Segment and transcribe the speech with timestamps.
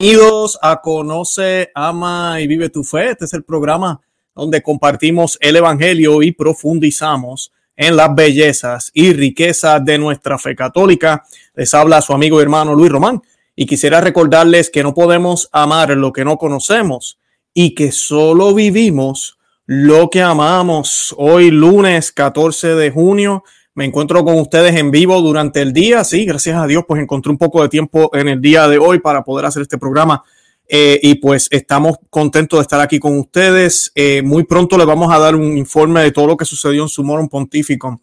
[0.00, 3.10] Bienvenidos a Conoce, Ama y Vive tu Fe.
[3.10, 4.00] Este es el programa
[4.32, 11.24] donde compartimos el Evangelio y profundizamos en las bellezas y riquezas de nuestra fe católica.
[11.56, 13.20] Les habla su amigo y hermano Luis Román
[13.56, 17.18] y quisiera recordarles que no podemos amar lo que no conocemos
[17.52, 19.36] y que solo vivimos
[19.66, 21.12] lo que amamos.
[21.18, 23.42] Hoy lunes 14 de junio
[23.78, 26.02] me encuentro con ustedes en vivo durante el día.
[26.02, 28.98] Sí, gracias a Dios, pues encontré un poco de tiempo en el día de hoy
[28.98, 30.24] para poder hacer este programa.
[30.66, 33.92] Eh, y pues estamos contentos de estar aquí con ustedes.
[33.94, 36.88] Eh, muy pronto les vamos a dar un informe de todo lo que sucedió en
[36.88, 38.00] su Sumorum Pontífico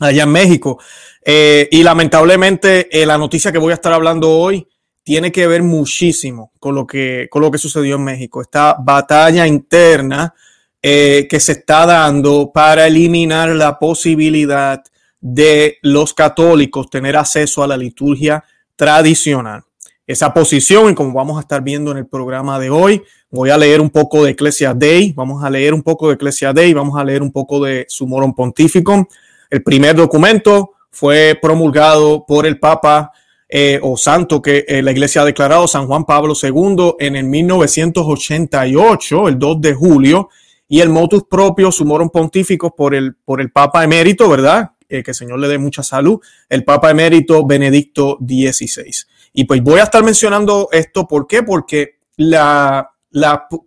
[0.00, 0.80] allá en México.
[1.22, 4.66] Eh, y lamentablemente la noticia que voy a estar hablando hoy
[5.02, 8.40] tiene que ver muchísimo con lo que, con lo que sucedió en México.
[8.40, 10.32] Esta batalla interna
[10.80, 14.82] que se está dando para eliminar la posibilidad
[15.22, 18.44] de los católicos tener acceso a la liturgia
[18.76, 19.62] tradicional.
[20.04, 23.56] Esa posición, y como vamos a estar viendo en el programa de hoy, voy a
[23.56, 27.00] leer un poco de Ecclesia Dei, vamos a leer un poco de Ecclesia Dei, vamos
[27.00, 29.06] a leer un poco de Sumorum Pontificum.
[29.48, 33.12] El primer documento fue promulgado por el Papa
[33.48, 37.24] eh, o santo que eh, la iglesia ha declarado, San Juan Pablo II, en el
[37.24, 40.30] 1988, el 2 de julio,
[40.66, 44.72] y el motus propio Sumorum Pontificus por el, por el Papa emérito, ¿verdad?
[44.92, 49.06] Eh, que el Señor le dé mucha salud, el Papa Emérito Benedicto XVI.
[49.32, 51.42] Y pues voy a estar mencionando esto, ¿por qué?
[51.42, 52.90] Porque la,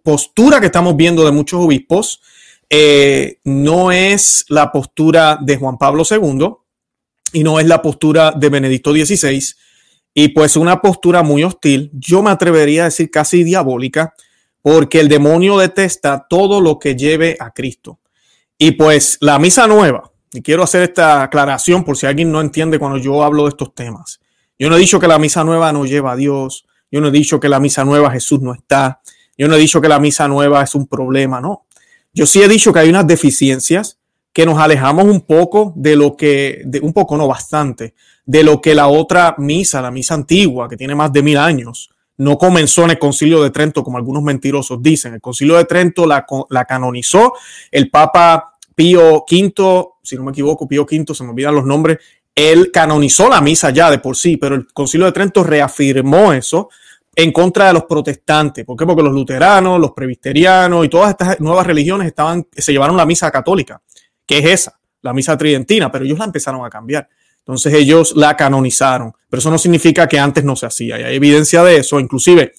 [0.03, 2.21] postura que estamos viendo de muchos obispos
[2.69, 6.47] eh, no es la postura de Juan Pablo II
[7.33, 9.43] y no es la postura de Benedicto XVI.
[10.13, 14.13] Y pues una postura muy hostil, yo me atrevería a decir casi diabólica,
[14.61, 17.99] porque el demonio detesta todo lo que lleve a Cristo.
[18.59, 22.79] Y pues la misa nueva, y quiero hacer esta aclaración por si alguien no entiende
[22.79, 24.19] cuando yo hablo de estos temas.
[24.57, 26.65] Yo no he dicho que la misa nueva no lleva a Dios.
[26.91, 29.01] Yo no he dicho que la misa nueva Jesús no está.
[29.37, 31.65] Yo no he dicho que la misa nueva es un problema, no.
[32.13, 33.99] Yo sí he dicho que hay unas deficiencias
[34.31, 37.93] que nos alejamos un poco de lo que, de, un poco no bastante,
[38.25, 41.89] de lo que la otra misa, la misa antigua, que tiene más de mil años,
[42.17, 45.13] no comenzó en el concilio de Trento, como algunos mentirosos dicen.
[45.13, 47.33] El concilio de Trento la, la canonizó
[47.71, 51.99] el Papa Pío V, si no me equivoco, Pío V, se me olvidan los nombres,
[52.33, 56.69] él canonizó la misa ya de por sí, pero el Concilio de Trento reafirmó eso
[57.15, 58.65] en contra de los protestantes.
[58.65, 58.85] ¿Por qué?
[58.85, 63.31] Porque los luteranos, los presbiterianos y todas estas nuevas religiones estaban, se llevaron la misa
[63.31, 63.81] católica,
[64.25, 67.07] que es esa, la misa tridentina, pero ellos la empezaron a cambiar.
[67.39, 70.99] Entonces ellos la canonizaron, pero eso no significa que antes no se hacía.
[70.99, 72.53] Y hay evidencia de eso, inclusive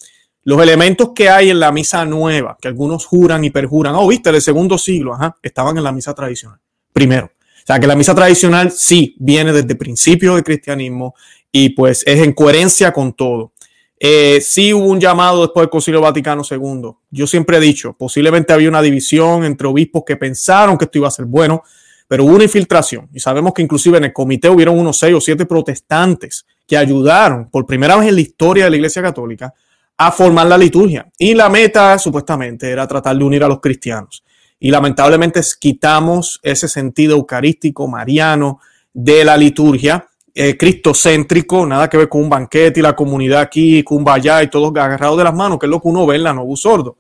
[0.45, 4.31] los elementos que hay en la misa nueva, que algunos juran y perjuran, oh, viste,
[4.31, 6.61] del segundo siglo, ajá, estaban en la misa tradicional,
[6.93, 7.33] primero.
[7.67, 11.17] O sea, que la misa tradicional sí viene desde el principio del cristianismo
[11.51, 13.55] y pues es en coherencia con todo.
[13.99, 16.93] Eh, sí hubo un llamado después del Concilio Vaticano II.
[17.11, 21.09] Yo siempre he dicho, posiblemente había una división entre obispos que pensaron que esto iba
[21.09, 21.65] a ser bueno,
[22.07, 25.21] pero hubo una infiltración y sabemos que inclusive en el comité hubieron unos seis o
[25.21, 29.53] siete protestantes que ayudaron por primera vez en la historia de la Iglesia Católica
[29.97, 31.11] a formar la liturgia.
[31.19, 34.23] Y la meta, supuestamente, era tratar de unir a los cristianos.
[34.59, 38.61] Y lamentablemente quitamos ese sentido eucarístico, mariano,
[38.93, 43.85] de la liturgia, eh, cristocéntrico, nada que ver con un banquete y la comunidad aquí,
[44.07, 46.33] allá y todos agarrados de las manos, que es lo que uno ve en la
[46.33, 46.97] Novus Sordo.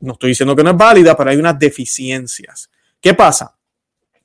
[0.00, 2.70] No estoy diciendo que no es válida, pero hay unas deficiencias.
[3.00, 3.56] ¿Qué pasa?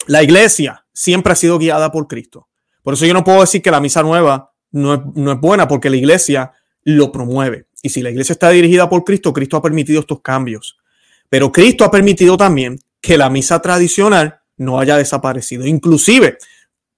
[0.07, 2.47] La iglesia siempre ha sido guiada por Cristo.
[2.83, 5.97] Por eso yo no puedo decir que la misa nueva no es buena, porque la
[5.97, 6.53] iglesia
[6.83, 7.67] lo promueve.
[7.81, 10.80] Y si la iglesia está dirigida por Cristo, Cristo ha permitido estos cambios.
[11.31, 15.65] Pero Cristo ha permitido también que la misa tradicional no haya desaparecido.
[15.65, 16.37] Inclusive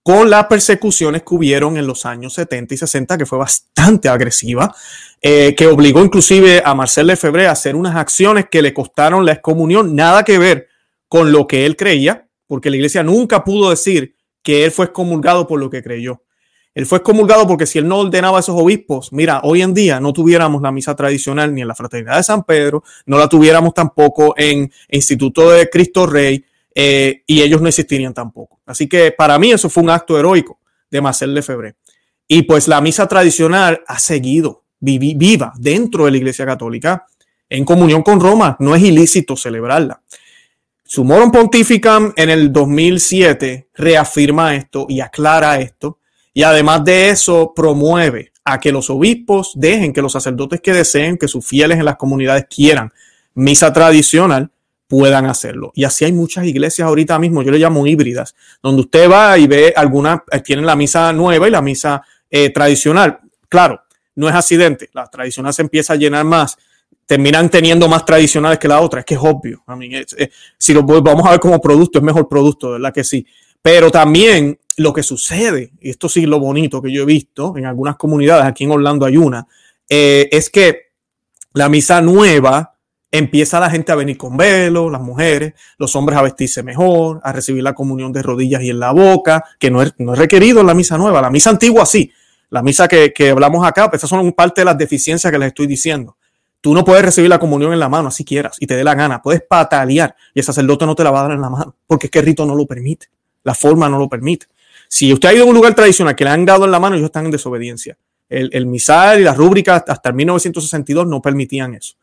[0.02, 4.76] con las persecuciones que hubieron en los años 70 y 60, que fue bastante agresiva,
[5.22, 9.34] eh, que obligó inclusive a Marcel Lefebvre a hacer unas acciones que le costaron la
[9.34, 10.68] excomunión, nada que ver
[11.08, 15.46] con lo que él creía, porque la iglesia nunca pudo decir que él fue excomulgado
[15.46, 16.24] por lo que creyó.
[16.76, 20.00] Él fue excomulgado porque si él no ordenaba a esos obispos, mira, hoy en día
[20.00, 23.74] no tuviéramos la misa tradicional ni en la Fraternidad de San Pedro, no la tuviéramos
[23.74, 26.44] tampoco en Instituto de Cristo Rey
[26.74, 28.60] eh, y ellos no existirían tampoco.
[28.66, 30.60] Así que para mí eso fue un acto heroico
[30.90, 31.76] de Marcel Lefebvre.
[32.28, 37.06] Y pues la misa tradicional ha seguido viva dentro de la Iglesia Católica
[37.50, 38.58] en comunión con Roma.
[38.60, 40.02] No es ilícito celebrarla.
[40.84, 46.00] Sumorum Pontificam en el 2007 reafirma esto y aclara esto
[46.34, 51.18] y además de eso, promueve a que los obispos dejen que los sacerdotes que deseen,
[51.18, 52.92] que sus fieles en las comunidades quieran
[53.36, 54.50] misa tradicional,
[54.88, 55.72] puedan hacerlo.
[55.76, 59.48] Y así hay muchas iglesias ahorita mismo, yo le llamo híbridas, donde usted va y
[59.48, 63.20] ve algunas, eh, tienen la misa nueva y la misa eh, tradicional.
[63.50, 63.82] Claro,
[64.16, 64.90] no es accidente.
[64.94, 66.58] La tradicional se empieza a llenar más.
[67.06, 69.00] Terminan teniendo más tradicionales que la otra.
[69.00, 69.64] Es que es obvio.
[70.58, 73.26] si lo vamos a ver como producto, es mejor producto, ¿verdad que sí?
[73.62, 77.66] Pero también lo que sucede, y esto sí lo bonito que yo he visto en
[77.66, 79.48] algunas comunidades, aquí en Orlando hay una,
[79.90, 80.94] eh, es que
[81.54, 82.74] la misa nueva
[83.12, 87.32] empieza la gente a venir con velo, las mujeres, los hombres a vestirse mejor, a
[87.32, 90.62] recibir la comunión de rodillas y en la boca, que no es, no es requerido
[90.62, 91.22] en la misa nueva.
[91.22, 92.12] La misa antigua sí.
[92.50, 95.50] La misa que, que hablamos acá, pues esas son parte de las deficiencias que les
[95.50, 96.18] estoy diciendo.
[96.60, 98.96] Tú no puedes recibir la comunión en la mano así quieras y te dé la
[98.96, 99.22] gana.
[99.22, 102.08] Puedes patalear y el sacerdote no te la va a dar en la mano porque
[102.08, 103.08] es que el rito no lo permite.
[103.44, 104.48] La forma no lo permite.
[104.94, 106.96] Si usted ha ido a un lugar tradicional que le han dado en la mano,
[106.96, 107.98] ellos están en desobediencia.
[108.30, 111.96] El, el misal y las rúbricas hasta el 1962 no permitían eso.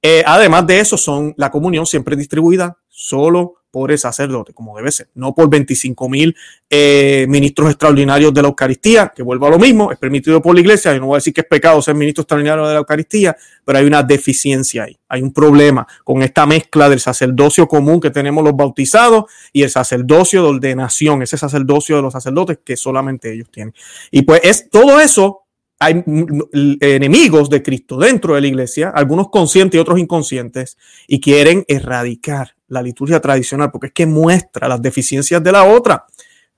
[0.00, 4.90] Eh, además de eso, son la comunión siempre distribuida solo por el sacerdote, como debe
[4.90, 6.34] ser, no por 25 mil
[6.68, 10.62] eh, ministros extraordinarios de la Eucaristía, que vuelvo a lo mismo, es permitido por la
[10.62, 10.92] iglesia.
[10.92, 13.78] Yo no voy a decir que es pecado ser ministro extraordinario de la Eucaristía, pero
[13.78, 18.42] hay una deficiencia ahí, hay un problema con esta mezcla del sacerdocio común que tenemos
[18.42, 23.48] los bautizados y el sacerdocio de ordenación, ese sacerdocio de los sacerdotes que solamente ellos
[23.48, 23.74] tienen.
[24.10, 25.44] Y pues es todo eso
[25.78, 26.02] hay
[26.80, 32.57] enemigos de Cristo dentro de la iglesia, algunos conscientes y otros inconscientes, y quieren erradicar
[32.68, 36.06] la liturgia tradicional porque es que muestra las deficiencias de la otra.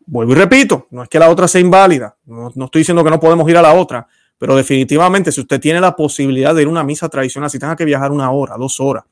[0.07, 3.21] Vuelvo y repito, no es que la otra sea inválida, no, estoy diciendo que no
[3.21, 4.07] podemos ir a la otra,
[4.39, 7.77] pero definitivamente si usted tiene la posibilidad de ir a una misa tradicional, si tenga
[7.77, 9.05] que viajar una hora, dos horas,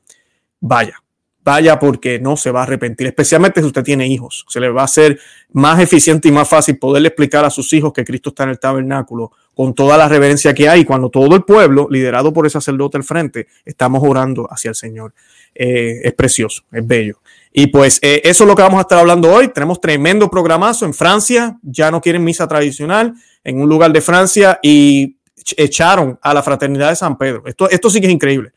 [0.59, 1.01] vaya,
[1.43, 4.45] vaya porque no se va a arrepentir, especialmente si usted tiene hijos.
[4.49, 5.19] Se le va a hacer
[5.53, 8.59] más eficiente y más fácil poderle explicar a sus hijos que Cristo está en el
[8.59, 12.97] tabernáculo con toda la reverencia que hay cuando todo el pueblo, liderado por el sacerdote
[12.97, 15.13] al frente, estamos orando hacia el Señor.
[15.55, 17.19] Eh, es precioso, es bello.
[17.51, 19.49] Y pues eh, eso es lo que vamos a estar hablando hoy.
[19.49, 23.13] Tenemos tremendo programazo en Francia, ya no quieren misa tradicional
[23.43, 25.17] en un lugar de Francia y
[25.57, 27.43] echaron a la fraternidad de San Pedro.
[27.45, 28.51] Esto, esto sí que es increíble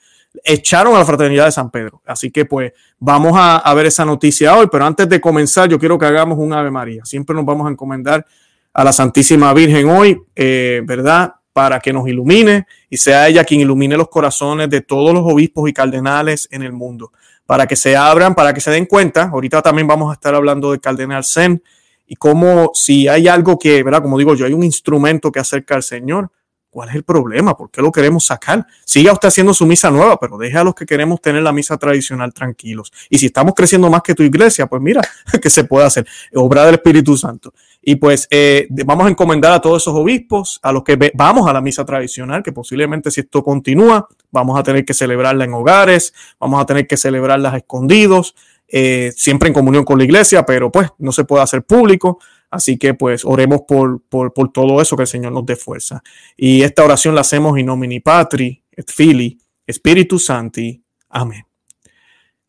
[0.45, 2.03] echaron a la fraternidad de San Pedro.
[2.07, 5.99] Así que pues vamos a, ver esa noticia hoy, pero antes de comenzar yo quiero
[5.99, 7.05] que hagamos un Ave María.
[7.05, 8.25] Siempre nos vamos a encomendar
[8.73, 11.35] a la Santísima Virgen hoy, eh, ¿verdad?
[11.53, 15.69] Para que nos ilumine y sea ella quien ilumine los corazones de todos los obispos
[15.69, 17.13] y cardenales en el mundo,
[17.47, 19.31] para que se abran, para que se den cuenta.
[19.33, 21.63] Ahorita también vamos a estar hablando del cardenal Zen
[22.07, 24.03] y cómo si hay algo que, ¿verdad?
[24.03, 26.31] Como digo yo, hay un instrumento que acerca al Señor
[26.73, 27.55] ¿Cuál es el problema?
[27.55, 28.67] ¿Por qué lo queremos sacar?
[28.87, 31.77] Siga usted haciendo su misa nueva, pero deje a los que queremos tener la misa
[31.77, 32.91] tradicional tranquilos.
[33.11, 35.03] Y si estamos creciendo más que tu iglesia, pues mira,
[35.43, 36.07] que se puede hacer.
[36.33, 37.53] Obra del Espíritu Santo.
[37.83, 41.53] Y pues eh, vamos a encomendar a todos esos obispos, a los que vamos a
[41.53, 46.15] la misa tradicional, que posiblemente si esto continúa, vamos a tener que celebrarla en hogares,
[46.41, 48.35] vamos a tener que celebrarla escondidos,
[48.67, 52.19] eh, siempre en comunión con la iglesia, pero pues no se puede hacer público.
[52.53, 56.03] Así que pues oremos por, por, por, todo eso, que el Señor nos dé fuerza.
[56.37, 60.85] Y esta oración la hacemos in nomini Patri, et Fili, Spiritus Santi.
[61.09, 61.47] Amén.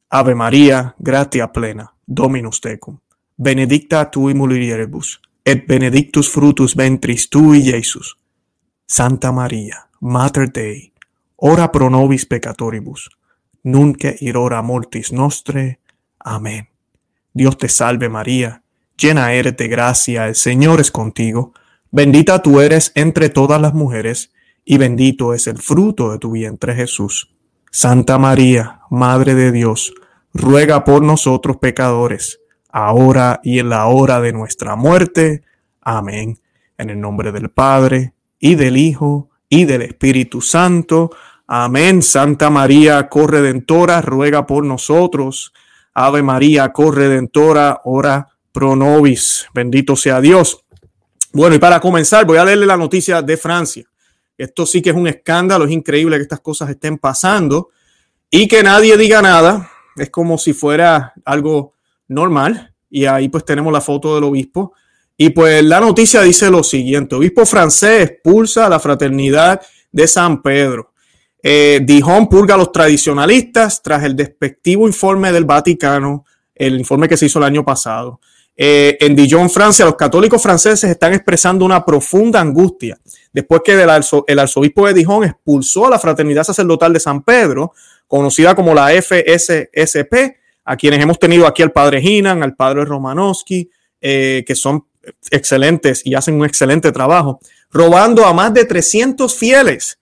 [0.09, 2.99] Ave María, gratia plena, Dominus tecum,
[3.37, 8.17] benedicta tui mulieribus, et benedictus frutus ventris tui, Iesus.
[8.85, 10.91] Santa María, Mater Dei,
[11.37, 13.09] ora pro nobis peccatoribus,
[13.63, 15.79] nunc ir ora mortis nostre.
[16.19, 16.67] Amén.
[17.33, 18.62] Dios te salve María
[19.03, 21.53] llena eres de gracia, el Señor es contigo,
[21.91, 24.31] bendita tú eres entre todas las mujeres,
[24.63, 27.29] y bendito es el fruto de tu vientre Jesús.
[27.69, 29.93] Santa María, Madre de Dios,
[30.33, 32.39] ruega por nosotros pecadores,
[32.69, 35.43] ahora y en la hora de nuestra muerte.
[35.81, 36.39] Amén.
[36.77, 41.11] En el nombre del Padre, y del Hijo, y del Espíritu Santo.
[41.45, 42.01] Amén.
[42.01, 45.51] Santa María, corredentora, ruega por nosotros.
[45.93, 49.47] Ave María, corredentora, ora pro nobis.
[49.53, 50.63] Bendito sea Dios.
[51.33, 53.83] Bueno, y para comenzar, voy a leerle la noticia de Francia.
[54.37, 57.69] Esto sí que es un escándalo, es increíble que estas cosas estén pasando
[58.31, 59.69] y que nadie diga nada.
[59.95, 61.73] Es como si fuera algo
[62.07, 62.73] normal.
[62.89, 64.73] Y ahí pues tenemos la foto del obispo.
[65.17, 70.41] Y pues la noticia dice lo siguiente, obispo francés expulsa a la fraternidad de San
[70.41, 70.93] Pedro.
[71.41, 77.17] Eh, Dijon purga a los tradicionalistas tras el despectivo informe del Vaticano, el informe que
[77.17, 78.21] se hizo el año pasado.
[78.55, 82.99] Eh, en Dijon, Francia, los católicos franceses están expresando una profunda angustia
[83.31, 87.73] después que el, arzobispo de Dijon expulsó a la fraternidad sacerdotal de San Pedro,
[88.07, 93.69] conocida como la FSSP, a quienes hemos tenido aquí al padre Hinan, al padre Romanowski,
[93.99, 94.85] eh, que son
[95.31, 97.39] excelentes y hacen un excelente trabajo,
[97.71, 99.99] robando a más de 300 fieles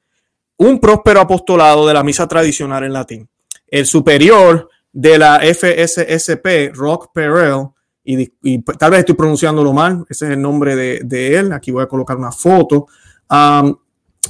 [0.58, 3.30] un próspero apostolado de la misa tradicional en latín.
[3.68, 7.70] El superior de la FSSP, Rock Perel,
[8.04, 11.88] y, tal vez estoy pronunciándolo mal, ese es el nombre de, él, aquí voy a
[11.88, 12.88] colocar una foto.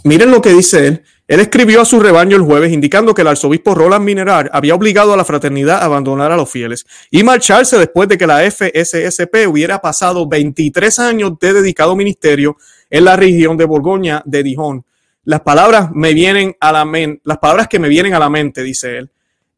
[0.03, 1.03] miren lo que dice él.
[1.27, 5.13] Él escribió a su rebaño el jueves indicando que el arzobispo Roland Mineral había obligado
[5.13, 9.47] a la fraternidad a abandonar a los fieles y marcharse después de que la FSSP
[9.47, 12.57] hubiera pasado 23 años de dedicado ministerio
[12.89, 14.85] en la región de Borgoña de Dijon.
[15.23, 18.61] Las palabras me vienen a la mente, las palabras que me vienen a la mente,
[18.61, 19.11] dice él,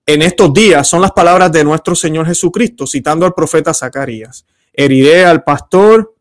[0.06, 4.46] en estos días son las palabras de nuestro Señor Jesucristo, citando al profeta Zacarías.
[4.74, 6.14] Heriré al pastor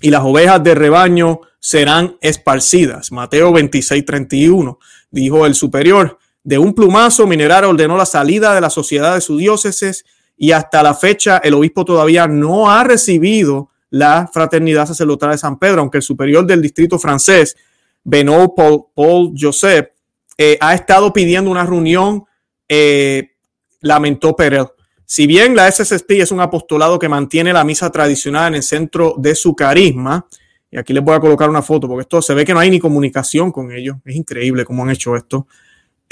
[0.00, 3.12] y las ovejas de rebaño serán esparcidas.
[3.12, 4.78] Mateo 26, 31.
[5.10, 9.38] Dijo el superior, de un plumazo Mineral ordenó la salida de la sociedad de sus
[9.38, 10.04] diócesis
[10.36, 15.58] y hasta la fecha el obispo todavía no ha recibido la fraternidad sacerdotal de San
[15.58, 17.56] Pedro, aunque el superior del distrito francés,
[18.02, 19.90] Benoît Paul, Joseph,
[20.38, 22.24] eh, ha estado pidiendo una reunión,
[22.68, 23.32] eh,
[23.80, 24.66] lamentó Perel.
[25.04, 29.14] Si bien la SSP es un apostolado que mantiene la misa tradicional en el centro
[29.18, 30.26] de su carisma,
[30.70, 32.70] y aquí les voy a colocar una foto porque esto se ve que no hay
[32.70, 33.98] ni comunicación con ellos.
[34.06, 35.46] Es increíble cómo han hecho esto.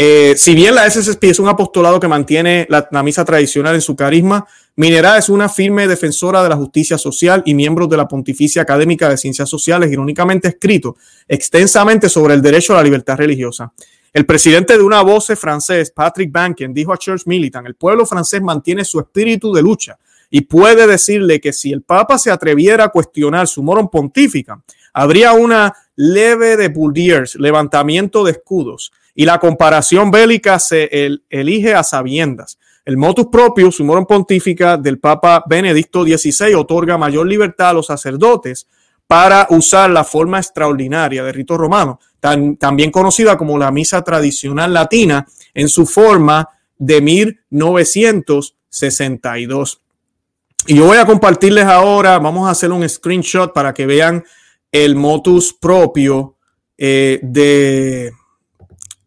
[0.02, 3.94] Eh, si bien la SSP es un apostolado que mantiene la, misa tradicional en su
[3.94, 8.62] carisma, Minera es una firme defensora de la justicia social y miembro de la Pontificia
[8.62, 10.96] Académica de Ciencias Sociales, irónicamente escrito
[11.28, 13.72] extensamente sobre el derecho a la libertad religiosa.
[14.12, 18.42] El presidente de una voz francés, Patrick Bankin, dijo a Church Militant, el pueblo francés
[18.42, 19.98] mantiene su espíritu de lucha
[20.28, 24.60] y puede decirle que si el Papa se atreviera a cuestionar su moron pontífica,
[24.92, 30.90] habría una leve de Bourdiers, levantamiento de escudos, y la comparación bélica se
[31.28, 32.58] elige a sabiendas.
[32.84, 37.86] El motus propio, su moron pontífica del Papa Benedicto XVI, otorga mayor libertad a los
[37.86, 38.66] sacerdotes
[39.10, 45.26] para usar la forma extraordinaria de rito romano, también conocida como la misa tradicional latina,
[45.52, 46.48] en su forma
[46.78, 49.82] de 1962.
[50.68, 54.22] Y yo voy a compartirles ahora, vamos a hacer un screenshot para que vean
[54.70, 56.36] el motus propio
[56.78, 58.12] eh, de,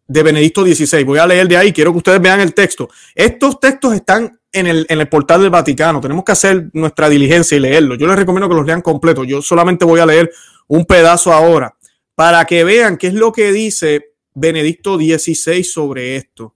[0.06, 1.02] de Benedicto XVI.
[1.04, 2.90] Voy a leer de ahí, quiero que ustedes vean el texto.
[3.14, 7.56] Estos textos están en el, en el portal del Vaticano, tenemos que hacer nuestra diligencia
[7.56, 7.94] y leerlo.
[7.96, 10.30] Yo les recomiendo que los lean completos, yo solamente voy a leer
[10.68, 11.74] un pedazo ahora
[12.14, 16.54] para que vean qué es lo que dice Benedicto XVI sobre esto.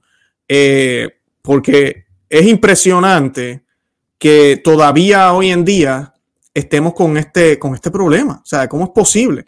[0.49, 1.09] Eh,
[1.43, 3.65] porque es impresionante
[4.19, 6.15] que todavía hoy en día
[6.55, 8.41] estemos con este, con este problema.
[8.43, 9.47] O sea, ¿cómo es posible?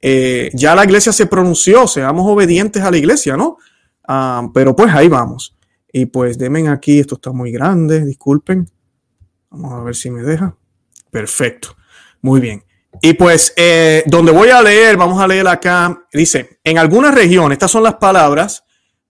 [0.00, 3.58] Eh, ya la iglesia se pronunció, seamos obedientes a la iglesia, ¿no?
[4.06, 5.56] Ah, pero pues ahí vamos.
[5.92, 8.68] Y pues denme aquí, esto está muy grande, disculpen.
[9.50, 10.56] Vamos a ver si me deja.
[11.10, 11.76] Perfecto.
[12.22, 12.64] Muy bien.
[13.00, 17.56] Y pues eh, donde voy a leer, vamos a leer acá, dice, en algunas regiones,
[17.56, 18.64] estas son las palabras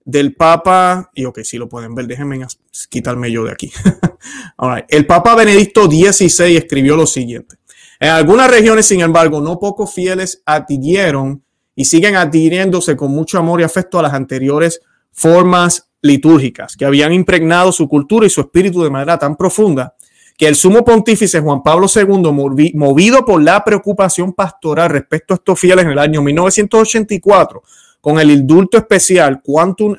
[0.05, 2.45] del Papa, y ok, si lo pueden ver, déjenme
[2.89, 3.71] quitarme yo de aquí.
[4.89, 7.57] El Papa Benedicto XVI escribió lo siguiente.
[7.99, 11.43] En algunas regiones, sin embargo, no pocos fieles adhirieron
[11.75, 14.81] y siguen adhiriéndose con mucho amor y afecto a las anteriores
[15.13, 19.95] formas litúrgicas que habían impregnado su cultura y su espíritu de manera tan profunda
[20.37, 25.59] que el sumo pontífice Juan Pablo II, movido por la preocupación pastoral respecto a estos
[25.59, 27.61] fieles en el año 1984,
[28.01, 29.95] con el indulto especial Quantum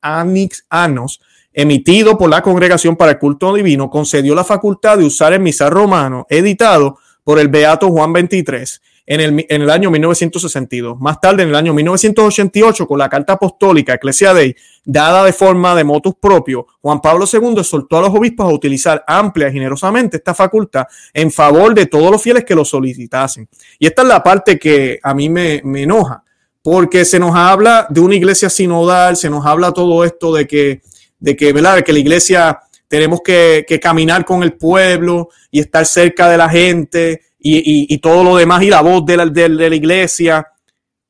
[0.00, 1.20] Anix Annos,
[1.52, 5.70] emitido por la Congregación para el Culto Divino, concedió la facultad de usar el misal
[5.70, 11.00] romano editado por el Beato Juan XXIII en el, año 1962.
[11.00, 15.74] Más tarde, en el año 1988, con la Carta Apostólica Ecclesia Dei, dada de forma
[15.74, 20.18] de motus propio, Juan Pablo II soltó a los obispos a utilizar amplia y generosamente
[20.18, 20.84] esta facultad
[21.14, 23.48] en favor de todos los fieles que lo solicitasen.
[23.78, 26.22] Y esta es la parte que a mí me, enoja
[26.62, 30.82] porque se nos habla de una iglesia sinodal, se nos habla todo esto de que,
[31.18, 31.82] de que, ¿verdad?
[31.82, 37.22] que la iglesia tenemos que, caminar con el pueblo y estar cerca de la gente
[37.38, 40.46] y, todo lo demás y la voz de la, de, la, iglesia.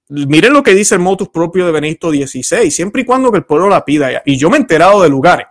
[0.08, 3.44] Miren lo que dice el motus propio de Benedicto XVI, siempre y cuando que el
[3.44, 4.22] pueblo la pida.
[4.24, 5.46] Y yo me he enterado de lugares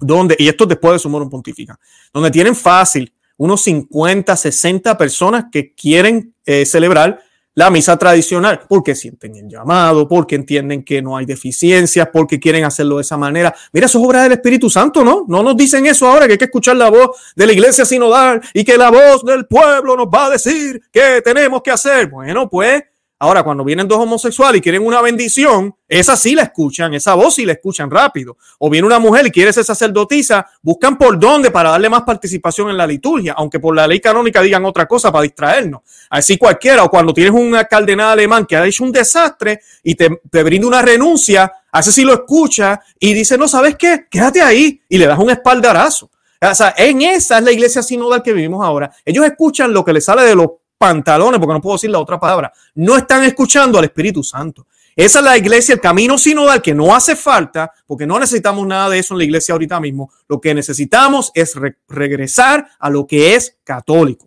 [0.00, 1.78] donde, y esto después de su moro pontifica,
[2.12, 7.20] donde tienen fácil unos 50, 60 personas que quieren eh, celebrar
[7.54, 12.64] la misa tradicional, porque sienten el llamado, porque entienden que no hay deficiencias, porque quieren
[12.64, 13.54] hacerlo de esa manera.
[13.72, 15.24] Mira, eso es obra del Espíritu Santo, ¿no?
[15.28, 18.40] No nos dicen eso ahora, que hay que escuchar la voz de la iglesia sinodal
[18.54, 22.08] y que la voz del pueblo nos va a decir qué tenemos que hacer.
[22.08, 22.82] Bueno, pues
[23.22, 27.34] Ahora, cuando vienen dos homosexuales y quieren una bendición, esa sí la escuchan, esa voz
[27.34, 28.38] sí la escuchan rápido.
[28.58, 32.70] O viene una mujer y quiere ser sacerdotisa, buscan por dónde para darle más participación
[32.70, 35.82] en la liturgia, aunque por la ley canónica digan otra cosa para distraernos.
[36.08, 40.22] Así cualquiera, o cuando tienes un cardenal alemán que ha hecho un desastre y te,
[40.30, 44.06] te brinda una renuncia, hace si lo escucha y dice, no, ¿sabes qué?
[44.10, 46.10] Quédate ahí y le das un espaldarazo.
[46.42, 48.90] O sea, en esa es la iglesia sinodal que vivimos ahora.
[49.04, 50.48] Ellos escuchan lo que les sale de los
[50.80, 54.66] pantalones, porque no puedo decir la otra palabra, no están escuchando al Espíritu Santo.
[54.96, 58.88] Esa es la iglesia, el camino sinodal que no hace falta, porque no necesitamos nada
[58.88, 60.10] de eso en la iglesia ahorita mismo.
[60.26, 61.54] Lo que necesitamos es
[61.86, 64.26] regresar a lo que es católico.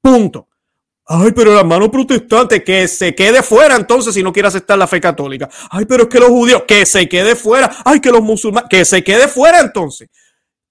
[0.00, 0.48] Punto.
[1.06, 4.88] Ay, pero el hermano protestante, que se quede fuera entonces si no quiere aceptar la
[4.88, 5.48] fe católica.
[5.70, 7.70] Ay, pero es que los judíos, que se quede fuera.
[7.84, 10.08] Ay, que los musulmanes, que se quede fuera entonces.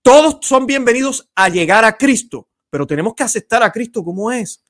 [0.01, 4.61] Todos son bienvenidos a llegar a Cristo, pero tenemos que aceptar a Cristo como es.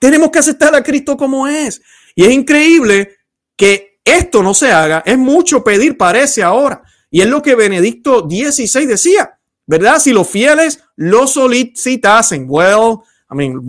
[0.00, 1.80] Tenemos que aceptar a Cristo como es.
[2.16, 3.18] Y es increíble
[3.54, 5.04] que esto no se haga.
[5.06, 6.82] Es mucho pedir, parece ahora.
[7.10, 9.98] Y es lo que Benedicto XVI decía, ¿verdad?
[10.00, 12.46] Si los fieles lo solicitasen.
[12.48, 12.98] Well,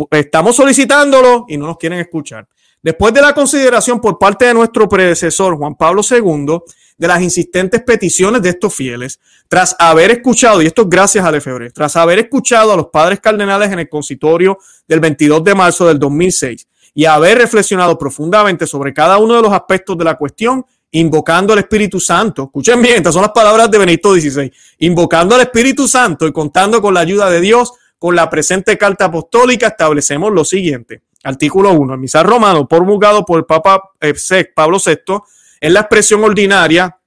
[0.09, 2.47] estamos solicitándolo y no nos quieren escuchar.
[2.81, 6.59] Después de la consideración por parte de nuestro predecesor Juan Pablo II
[7.01, 11.31] de las insistentes peticiones de estos fieles, tras haber escuchado, y esto es gracias a
[11.31, 15.87] Lefebvre, tras haber escuchado a los padres cardenales en el concitorio del 22 de marzo
[15.87, 20.63] del 2006 y haber reflexionado profundamente sobre cada uno de los aspectos de la cuestión,
[20.91, 25.41] invocando al Espíritu Santo, escuchen bien, estas son las palabras de Benito XVI, invocando al
[25.41, 30.31] Espíritu Santo y contando con la ayuda de Dios, con la presente carta apostólica establecemos
[30.31, 31.01] lo siguiente.
[31.23, 31.95] Artículo 1.
[31.95, 34.13] El misal romano promulgado por el Papa eh,
[34.53, 35.23] Pablo VI
[35.61, 36.97] es la expresión ordinaria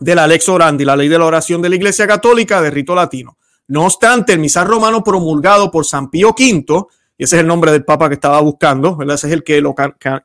[0.00, 2.94] de la lex orandi, la ley de la oración de la Iglesia Católica de rito
[2.94, 3.38] latino.
[3.68, 6.86] No obstante, el misal romano promulgado por San Pío V,
[7.16, 9.14] y ese es el nombre del Papa que estaba buscando, ¿verdad?
[9.14, 9.76] ese es el que, lo,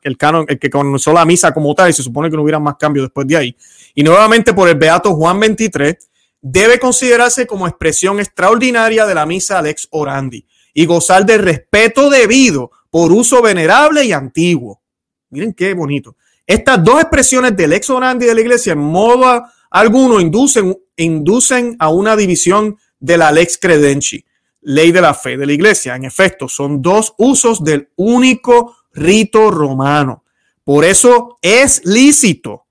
[0.02, 2.74] el, canon, que comenzó la misa como tal, y se supone que no hubiera más
[2.76, 3.56] cambios después de ahí.
[3.94, 5.96] Y nuevamente por el Beato Juan 23,
[6.42, 12.72] debe considerarse como expresión extraordinaria de la misa lex orandi y gozar de respeto debido
[12.90, 14.82] por uso venerable y antiguo.
[15.30, 16.16] Miren qué bonito.
[16.46, 21.90] Estas dos expresiones del lex orandi de la iglesia en modo alguno inducen, inducen a
[21.90, 24.24] una división de la lex credenci,
[24.62, 25.94] ley de la fe de la iglesia.
[25.96, 30.24] En efecto, son dos usos del único rito romano.
[30.64, 32.66] Por eso es lícito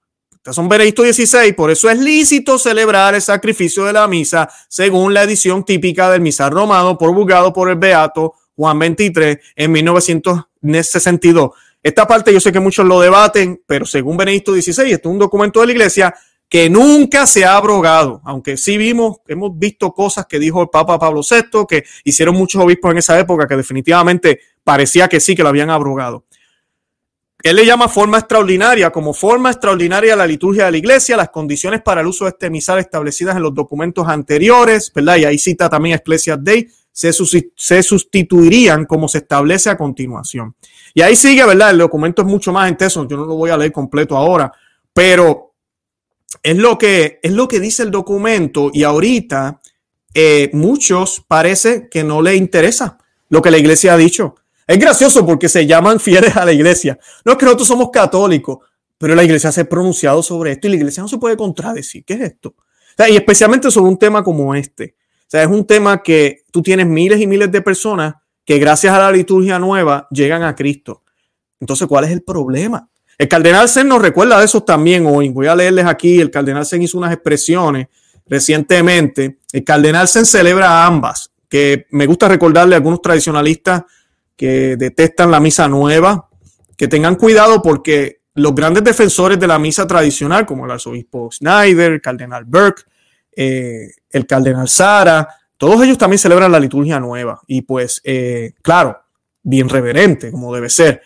[0.53, 5.23] son Benedicto 16, por eso es lícito celebrar el sacrificio de la misa según la
[5.23, 11.51] edición típica del misal romano promulgado por el Beato Juan 23 en 1962.
[11.81, 15.19] Esta parte yo sé que muchos lo debaten, pero según Benedicto 16, esto es un
[15.19, 16.15] documento de la iglesia
[16.49, 20.97] que nunca se ha abrogado, aunque sí vimos, hemos visto cosas que dijo el Papa
[20.97, 25.43] Pablo VI, que hicieron muchos obispos en esa época, que definitivamente parecía que sí, que
[25.43, 26.25] lo habían abrogado.
[27.41, 31.81] Él le llama forma extraordinaria, como forma extraordinaria la liturgia de la iglesia, las condiciones
[31.81, 35.17] para el uso de este misal establecidas en los documentos anteriores, ¿verdad?
[35.17, 36.67] Y ahí cita también Ecclesia Day,
[37.55, 40.55] se, sustituirían como se establece a continuación.
[40.93, 41.71] Y ahí sigue, ¿verdad?
[41.71, 44.51] El documento es mucho más intenso, yo no lo voy a leer completo ahora,
[44.93, 45.53] pero
[46.43, 49.61] es lo que, es lo que dice el documento y ahorita
[50.13, 52.97] eh, muchos parece que no le interesa
[53.29, 54.35] lo que la iglesia ha dicho.
[54.67, 56.99] Es gracioso porque se llaman fieles a la iglesia.
[57.23, 58.57] No es que nosotros somos católicos,
[58.97, 62.03] pero la iglesia se ha pronunciado sobre esto y la iglesia no se puede contradecir.
[62.03, 62.55] ¿Qué es esto?
[63.09, 64.97] y especialmente sobre un tema como este.
[65.29, 68.97] Sea, es un tema que tú tienes miles y miles de personas que gracias a
[68.97, 71.03] la liturgia nueva llegan a Cristo.
[71.59, 72.89] Entonces, ¿cuál es el problema?
[73.15, 75.29] El cardenal Sen nos recuerda de eso también hoy.
[75.29, 76.19] Voy a leerles aquí.
[76.19, 77.89] El cardenal Sen hizo unas expresiones
[78.25, 79.37] recientemente.
[79.53, 83.83] El cardenal Sen celebra ambas, que me gusta recordarle a algunos tradicionalistas
[84.35, 86.27] que detestan la misa nueva,
[86.75, 91.91] que tengan cuidado porque los grandes defensores de la misa tradicional, como el arzobispo Schneider,
[91.91, 92.88] el cardenal Burke,
[93.35, 97.41] eh, el cardenal Sara, todos ellos también celebran la liturgia nueva.
[97.45, 98.97] Y pues, eh, claro,
[99.43, 101.01] bien reverente, como debe ser.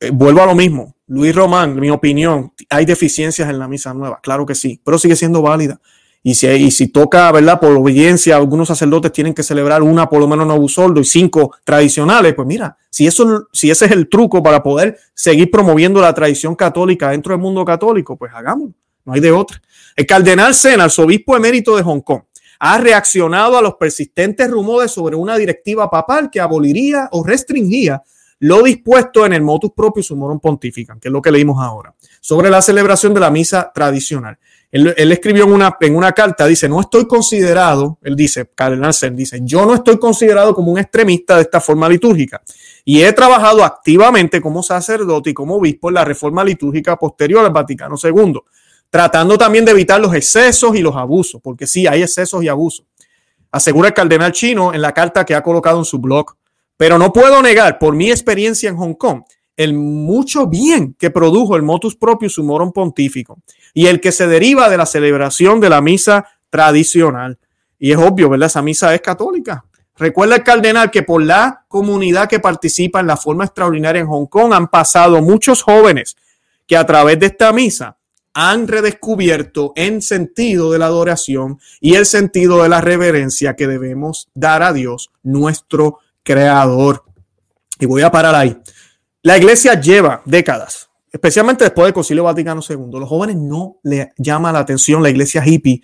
[0.00, 0.94] Eh, vuelvo a lo mismo.
[1.06, 5.16] Luis Román, mi opinión, hay deficiencias en la misa nueva, claro que sí, pero sigue
[5.16, 5.78] siendo válida.
[6.22, 7.60] Y si, y si toca, ¿verdad?
[7.60, 11.54] Por obediencia, algunos sacerdotes tienen que celebrar una, por lo menos no soldo y cinco
[11.64, 12.32] tradicionales.
[12.32, 16.54] Pues mira, si, eso, si ese es el truco para poder seguir promoviendo la tradición
[16.54, 18.74] católica dentro del mundo católico, pues hagámoslo.
[19.04, 19.60] No hay de otra.
[19.96, 22.22] El cardenal Sena, arzobispo emérito de Hong Kong,
[22.58, 28.02] ha reaccionado a los persistentes rumores sobre una directiva papal que aboliría o restringía
[28.40, 32.50] lo dispuesto en el motus propio sumorum pontificam, que es lo que leímos ahora, sobre
[32.50, 34.36] la celebración de la misa tradicional.
[34.72, 39.14] Él, escribió en una, en una carta, dice, no estoy considerado, él dice, Cardenal Sen,
[39.14, 42.42] dice, yo no estoy considerado como un extremista de esta forma litúrgica
[42.84, 47.52] y he trabajado activamente como sacerdote y como obispo en la reforma litúrgica posterior al
[47.52, 48.40] Vaticano II,
[48.94, 52.86] tratando también de evitar los excesos y los abusos, porque sí, hay excesos y abusos,
[53.50, 56.36] asegura el cardenal chino en la carta que ha colocado en su blog.
[56.76, 59.24] Pero no puedo negar, por mi experiencia en Hong Kong,
[59.56, 64.68] el mucho bien que produjo el motus propio sumorum pontífico y el que se deriva
[64.68, 67.40] de la celebración de la misa tradicional.
[67.80, 68.46] Y es obvio, ¿verdad?
[68.46, 69.64] Esa misa es católica.
[69.96, 74.26] Recuerda el cardenal que por la comunidad que participa en la forma extraordinaria en Hong
[74.26, 76.14] Kong han pasado muchos jóvenes
[76.64, 77.98] que a través de esta misa
[78.34, 84.28] han redescubierto en sentido de la adoración y el sentido de la reverencia que debemos
[84.34, 87.04] dar a Dios, nuestro creador.
[87.78, 88.56] Y voy a parar ahí.
[89.22, 92.76] La iglesia lleva décadas, especialmente después del Concilio Vaticano II.
[92.92, 95.82] Los jóvenes no le llama la atención la iglesia hippie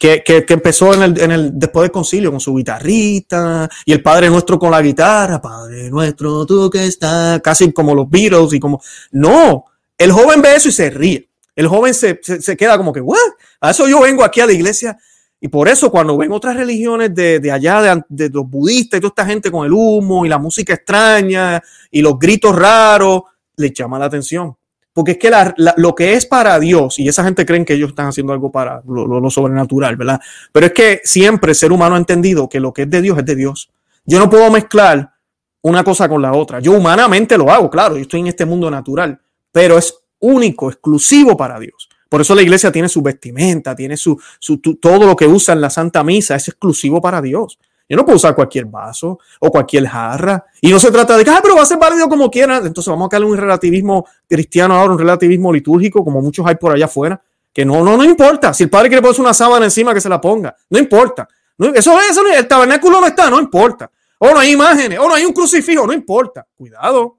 [0.00, 4.02] que, que, empezó en el, en el, después del concilio con su guitarrita y el
[4.02, 8.58] Padre Nuestro con la guitarra, Padre Nuestro, tú que estás, casi como los Beatles y
[8.58, 8.80] como,
[9.12, 9.66] no,
[9.98, 11.29] el joven ve eso y se ríe.
[11.60, 13.18] El joven se, se, queda como que, ¿what?
[13.60, 14.96] A eso yo vengo aquí a la iglesia.
[15.38, 19.10] Y por eso cuando ven otras religiones de, de allá, de, los budistas y toda
[19.10, 23.24] esta gente con el humo y la música extraña y los gritos raros,
[23.56, 24.56] les llama la atención.
[24.94, 25.30] Porque es que
[25.76, 28.80] lo que es para Dios, y esa gente creen que ellos están haciendo algo para
[28.88, 30.18] lo, lo, sobrenatural, ¿verdad?
[30.50, 33.18] Pero es que siempre el ser humano ha entendido que lo que es de Dios
[33.18, 33.70] es de Dios.
[34.06, 35.12] Yo no puedo mezclar
[35.60, 36.60] una cosa con la otra.
[36.60, 39.20] Yo humanamente lo hago, claro, yo estoy en este mundo natural,
[39.52, 41.88] pero es único, exclusivo para Dios.
[42.08, 45.60] Por eso la iglesia tiene su vestimenta, tiene su, su, todo lo que usa en
[45.60, 47.58] la Santa Misa, es exclusivo para Dios.
[47.90, 50.44] Yo no puedo usar cualquier vaso o cualquier jarra.
[50.60, 52.58] Y no se trata de que, ah, pero va a ser válido como quiera.
[52.58, 56.72] Entonces vamos a darle un relativismo cristiano ahora, un relativismo litúrgico, como muchos hay por
[56.72, 57.20] allá afuera.
[57.52, 58.54] Que no, no, no importa.
[58.54, 60.54] Si el padre quiere ponerse una sábana encima, que se la ponga.
[60.68, 61.28] No importa.
[61.74, 63.90] eso, eso, el tabernáculo no está, no importa.
[64.18, 66.46] O no hay imágenes, o no hay un crucifijo, no importa.
[66.56, 67.18] Cuidado.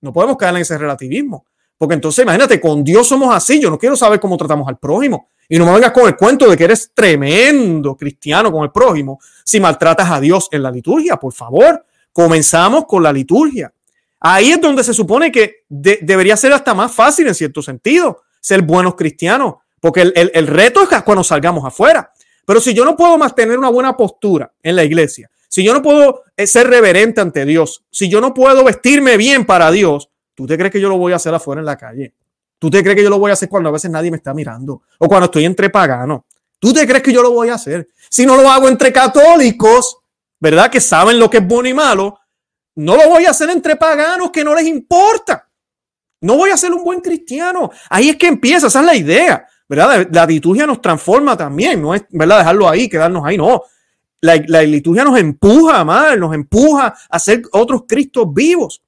[0.00, 1.44] No podemos caer en ese relativismo.
[1.78, 3.60] Porque entonces, imagínate, con Dios somos así.
[3.60, 5.28] Yo no quiero saber cómo tratamos al prójimo.
[5.48, 9.18] Y no me vengas con el cuento de que eres tremendo cristiano con el prójimo
[9.44, 11.86] si maltratas a Dios en la liturgia, por favor.
[12.12, 13.72] Comenzamos con la liturgia.
[14.20, 18.62] Ahí es donde se supone que debería ser hasta más fácil en cierto sentido ser
[18.62, 22.12] buenos cristianos, porque el, el, reto es cuando salgamos afuera.
[22.44, 25.82] Pero si yo no puedo mantener una buena postura en la iglesia, si yo no
[25.82, 30.08] puedo eh, ser reverente ante Dios, si yo no puedo vestirme bien para Dios,
[30.38, 32.14] ¿Tú te crees que yo lo voy a hacer afuera en la calle?
[32.60, 34.32] ¿Tú te crees que yo lo voy a hacer cuando a veces nadie me está
[34.32, 34.82] mirando?
[35.00, 36.20] O cuando estoy entre paganos.
[36.60, 37.88] ¿Tú te crees que yo lo voy a hacer?
[38.08, 39.98] Si no lo hago entre católicos,
[40.38, 40.70] ¿verdad?
[40.70, 42.20] Que saben lo que es bueno y malo,
[42.76, 45.48] no lo voy a hacer entre paganos que no les importa.
[46.20, 47.72] No voy a ser un buen cristiano.
[47.90, 50.06] Ahí es que empieza, esa es la idea, ¿verdad?
[50.12, 52.38] La liturgia nos transforma también, no es, ¿verdad?
[52.38, 53.64] Dejarlo ahí, quedarnos ahí, no.
[54.20, 58.84] La, la liturgia nos empuja, mal, nos empuja a ser otros Cristos vivos.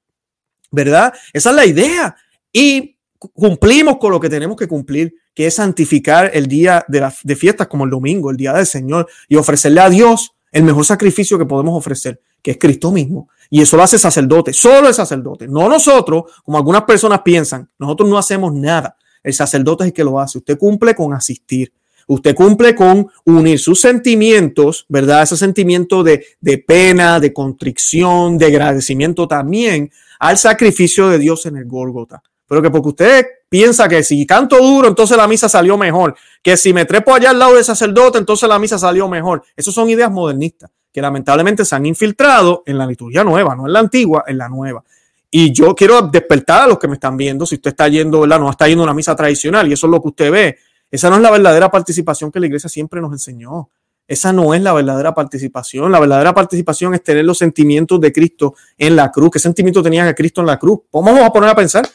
[0.71, 1.13] ¿Verdad?
[1.33, 2.15] Esa es la idea.
[2.51, 2.97] Y
[3.33, 7.85] cumplimos con lo que tenemos que cumplir, que es santificar el día de, fiestas como
[7.85, 11.77] el domingo, el día del Señor, y ofrecerle a Dios el mejor sacrificio que podemos
[11.77, 13.29] ofrecer, que es Cristo mismo.
[13.49, 18.09] Y eso lo hace sacerdote, solo el sacerdote, no nosotros, como algunas personas piensan, nosotros
[18.09, 18.97] no hacemos nada.
[19.23, 20.39] El sacerdote es el que lo hace.
[20.39, 21.71] Usted cumple con asistir.
[22.07, 25.21] Usted cumple con unir sus sentimientos, ¿verdad?
[25.21, 31.57] Ese sentimiento de, de pena, de contrición, de agradecimiento también al sacrificio de Dios en
[31.57, 32.21] el Gólgota.
[32.47, 36.55] Pero que porque usted piensa que si canto duro, entonces la misa salió mejor, que
[36.55, 39.43] si me trepo allá al lado del sacerdote, entonces la misa salió mejor.
[39.55, 43.73] Esas son ideas modernistas que lamentablemente se han infiltrado en la liturgia nueva, no en
[43.73, 44.83] la antigua, en la nueva.
[45.31, 48.39] Y yo quiero despertar a los que me están viendo, si usted está yendo, ¿verdad?
[48.39, 50.57] No está yendo a una misa tradicional y eso es lo que usted ve.
[50.91, 53.69] Esa no es la verdadera participación que la iglesia siempre nos enseñó.
[54.11, 55.89] Esa no es la verdadera participación.
[55.89, 59.29] La verdadera participación es tener los sentimientos de Cristo en la cruz.
[59.31, 60.81] ¿Qué sentimiento tenía Cristo en la cruz?
[60.91, 61.87] Vamos a poner a pensar.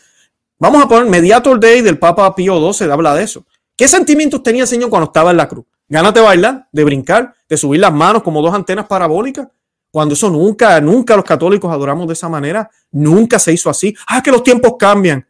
[0.58, 3.44] Vamos a poner Mediator Day del Papa Pío XII, habla de eso.
[3.76, 5.66] ¿Qué sentimientos tenía el Señor cuando estaba en la cruz?
[5.90, 9.48] Ganas de bailar, de brincar, de subir las manos como dos antenas parabólicas.
[9.90, 12.70] Cuando eso nunca, nunca los católicos adoramos de esa manera.
[12.92, 13.94] Nunca se hizo así.
[14.06, 15.26] Ah, que los tiempos cambian.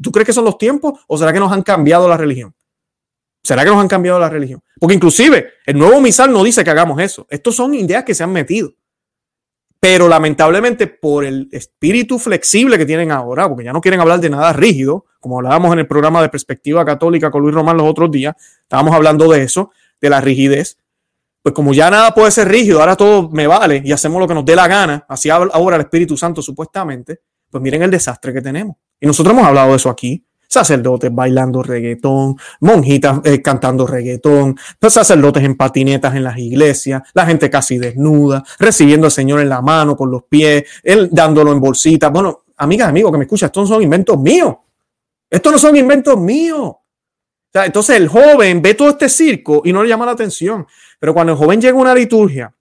[0.00, 2.54] ¿Tú crees que son los tiempos o será que nos han cambiado la religión?
[3.48, 4.62] ¿Será que nos han cambiado la religión?
[4.78, 7.26] Porque inclusive el nuevo misal no dice que hagamos eso.
[7.30, 8.74] Estos son ideas que se han metido.
[9.80, 14.28] Pero lamentablemente por el espíritu flexible que tienen ahora, porque ya no quieren hablar de
[14.28, 18.10] nada rígido, como hablábamos en el programa de perspectiva católica con Luis Román los otros
[18.10, 18.34] días,
[18.64, 20.76] estábamos hablando de eso, de la rigidez.
[21.40, 24.34] Pues como ya nada puede ser rígido, ahora todo me vale y hacemos lo que
[24.34, 28.42] nos dé la gana, así ahora el Espíritu Santo supuestamente, pues miren el desastre que
[28.42, 28.76] tenemos.
[29.00, 34.94] Y nosotros hemos hablado de eso aquí sacerdotes bailando reggaetón, monjitas eh, cantando reggaetón, pues
[34.94, 39.60] sacerdotes en patinetas en las iglesias, la gente casi desnuda, recibiendo al Señor en la
[39.60, 42.10] mano, con los pies, él dándolo en bolsitas.
[42.10, 44.56] Bueno, amigas, amigos que me escuchan, estos son inventos míos.
[45.30, 46.72] Estos no son inventos míos.
[47.52, 50.66] entonces el joven ve todo este circo y no le llama la atención.
[50.98, 52.52] Pero cuando el joven llega a una liturgia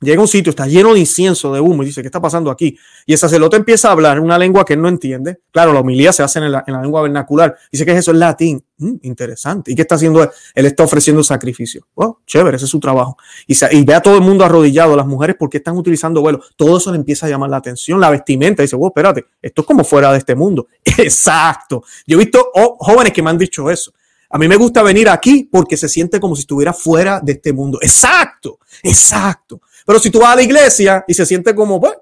[0.00, 2.50] llega a un sitio, está lleno de incienso, de humo, y dice, ¿qué está pasando
[2.50, 2.78] aquí?
[3.06, 5.40] Y el sacerdote empieza a hablar una lengua que él no entiende.
[5.50, 7.56] Claro, la homilía se hace en la, lengua vernacular.
[7.70, 8.62] Dice que eso es latín.
[8.78, 9.72] Mm, interesante.
[9.72, 10.28] ¿Y qué está haciendo él?
[10.54, 11.86] Él está ofreciendo sacrificio.
[11.94, 13.16] Oh, chévere, ese es su trabajo.
[13.46, 16.40] Y, ve a todo el mundo arrodillado, las mujeres, porque están utilizando vuelo?
[16.56, 18.00] Todo eso le empieza a llamar la atención.
[18.00, 20.68] La vestimenta, dice, oh, espérate, esto es como fuera de este mundo.
[20.84, 21.84] Exacto.
[22.06, 23.92] Yo he visto oh, jóvenes que me han dicho eso.
[24.30, 27.52] A mí me gusta venir aquí porque se siente como si estuviera fuera de este
[27.52, 27.78] mundo.
[27.80, 29.60] Exacto, exacto.
[29.86, 31.94] Pero si tú vas a la iglesia y se siente como pues,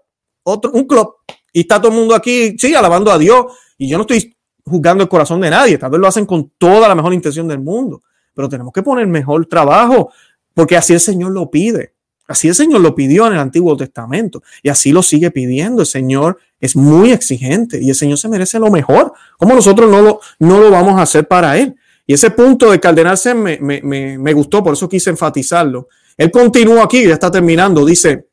[0.42, 1.14] otro, un club
[1.52, 3.44] y está todo el mundo aquí, sí, alabando a Dios,
[3.78, 6.88] y yo no estoy juzgando el corazón de nadie, tal vez lo hacen con toda
[6.88, 10.10] la mejor intención del mundo, pero tenemos que poner mejor trabajo
[10.54, 11.92] porque así el Señor lo pide.
[12.26, 15.82] Así el Señor lo pidió en el Antiguo Testamento y así lo sigue pidiendo.
[15.82, 19.12] El Señor es muy exigente y el Señor se merece lo mejor.
[19.36, 21.76] ¿Cómo nosotros no lo, no lo vamos a hacer para Él?
[22.06, 25.88] Y ese punto de Cardenal me, me, me, gustó, por eso quise enfatizarlo.
[26.16, 28.28] Él continúa aquí, ya está terminando, dice,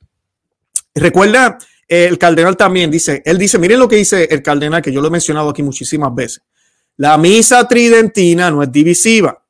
[0.93, 1.57] recuerda,
[1.87, 5.07] el cardenal también dice, él dice, miren lo que dice el cardenal, que yo lo
[5.07, 6.43] he mencionado aquí muchísimas veces.
[6.97, 9.43] La misa tridentina no es divisiva,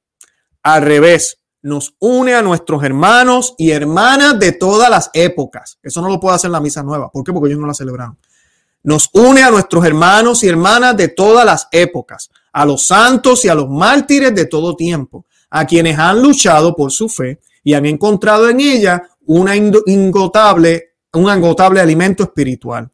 [0.64, 5.78] al revés, nos une a nuestros hermanos y hermanas de todas las épocas.
[5.84, 7.12] Eso no lo puede hacer la misa nueva.
[7.12, 7.34] ¿Por qué?
[7.34, 8.18] Porque ellos no la celebraron.
[8.84, 13.50] Nos une a nuestros hermanos y hermanas de todas las épocas a los santos y
[13.50, 17.86] a los mártires de todo tiempo, a quienes han luchado por su fe y han
[17.86, 22.90] encontrado en ella una ingotable, un agotable alimento espiritual.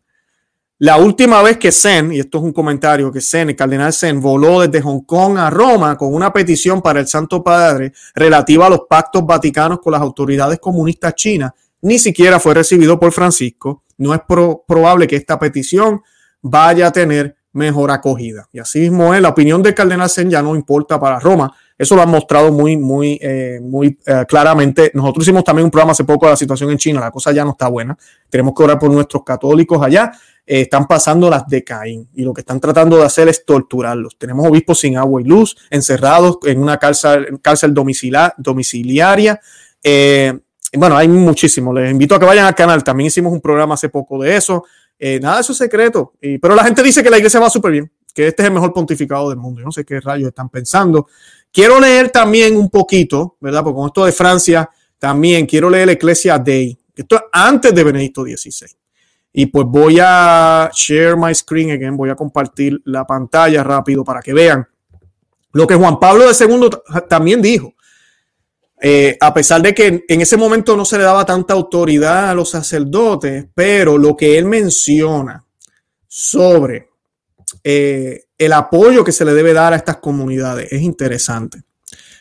[0.79, 4.21] La última vez que Zen, y esto es un comentario que Zen, el cardenal Zen,
[4.21, 8.69] voló desde Hong Kong a Roma con una petición para el Santo Padre relativa a
[8.69, 13.85] los pactos vaticanos con las autoridades comunistas chinas, ni siquiera fue recibido por Francisco.
[13.97, 16.01] No es probable que esta petición
[16.43, 18.47] vaya a tener mejor acogida.
[18.51, 21.51] Y así mismo es, la opinión del cardenal Zen ya no importa para Roma.
[21.77, 24.91] Eso lo han mostrado muy, muy, eh, muy eh, claramente.
[24.93, 26.99] Nosotros hicimos también un programa hace poco de la situación en China.
[26.99, 27.97] La cosa ya no está buena.
[28.29, 30.11] Tenemos que orar por nuestros católicos allá.
[30.45, 34.17] Eh, están pasando las de Caín y lo que están tratando de hacer es torturarlos.
[34.17, 39.39] Tenemos obispos sin agua y luz, encerrados en una cárcel, cárcel domiciliaria.
[40.73, 41.73] bueno, hay muchísimo.
[41.73, 42.83] Les invito a que vayan al canal.
[42.83, 44.63] También hicimos un programa hace poco de eso.
[44.99, 46.13] Eh, nada de eso es secreto.
[46.41, 48.73] pero la gente dice que la iglesia va súper bien, que este es el mejor
[48.73, 49.59] pontificado del mundo.
[49.59, 51.07] Yo no sé qué rayos están pensando.
[51.51, 53.63] Quiero leer también un poquito, ¿verdad?
[53.63, 56.77] Porque con esto de Francia, también quiero leer la Iglesia Day.
[56.95, 58.67] Esto es antes de Benedicto XVI.
[59.33, 64.21] Y pues voy a share my screen again, voy a compartir la pantalla rápido para
[64.21, 64.67] que vean
[65.53, 66.69] lo que Juan Pablo II
[67.07, 67.73] también dijo.
[68.79, 72.35] Eh, a pesar de que en ese momento no se le daba tanta autoridad a
[72.35, 75.43] los sacerdotes, pero lo que él menciona
[76.07, 76.89] sobre
[77.63, 81.63] eh, el apoyo que se le debe dar a estas comunidades es interesante.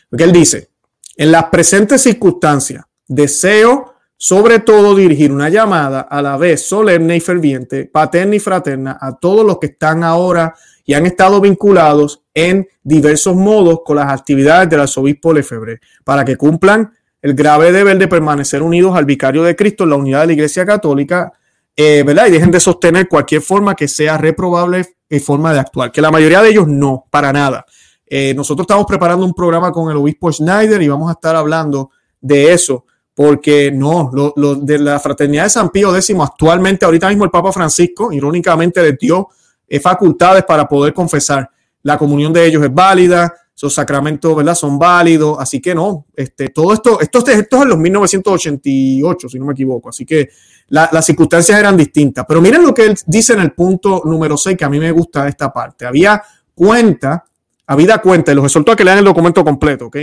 [0.09, 0.69] Porque él dice,
[1.15, 7.19] en las presentes circunstancias, deseo sobre todo dirigir una llamada a la vez solemne y
[7.19, 12.67] ferviente, paterna y fraterna a todos los que están ahora y han estado vinculados en
[12.83, 18.07] diversos modos con las actividades del arzobispo Lefebvre, para que cumplan el grave deber de
[18.07, 21.33] permanecer unidos al vicario de Cristo en la unidad de la Iglesia Católica,
[21.75, 22.27] eh, ¿verdad?
[22.27, 26.11] Y dejen de sostener cualquier forma que sea reprobable y forma de actuar, que la
[26.11, 27.65] mayoría de ellos no, para nada.
[28.05, 31.89] Eh, nosotros estamos preparando un programa con el obispo Schneider y vamos a estar hablando
[32.21, 37.23] de eso, porque no, lo, de la fraternidad de San Pío X, actualmente, ahorita mismo
[37.23, 39.29] el Papa Francisco, irónicamente, le dio
[39.67, 41.49] eh, facultades para poder confesar.
[41.83, 44.53] La comunión de ellos es válida, esos sacramentos, ¿verdad?
[44.53, 49.39] Son válidos, así que no, este, todo esto, esto, esto es en los 1988, si
[49.39, 50.29] no me equivoco, así que
[50.69, 52.23] las circunstancias eran distintas.
[52.27, 54.91] Pero miren lo que él dice en el punto número 6, que a mí me
[54.91, 55.87] gusta esta parte.
[55.87, 56.21] Había
[56.53, 57.25] cuenta,
[57.65, 59.97] habida cuenta, y los exhorto a que lean el documento completo, ¿ok?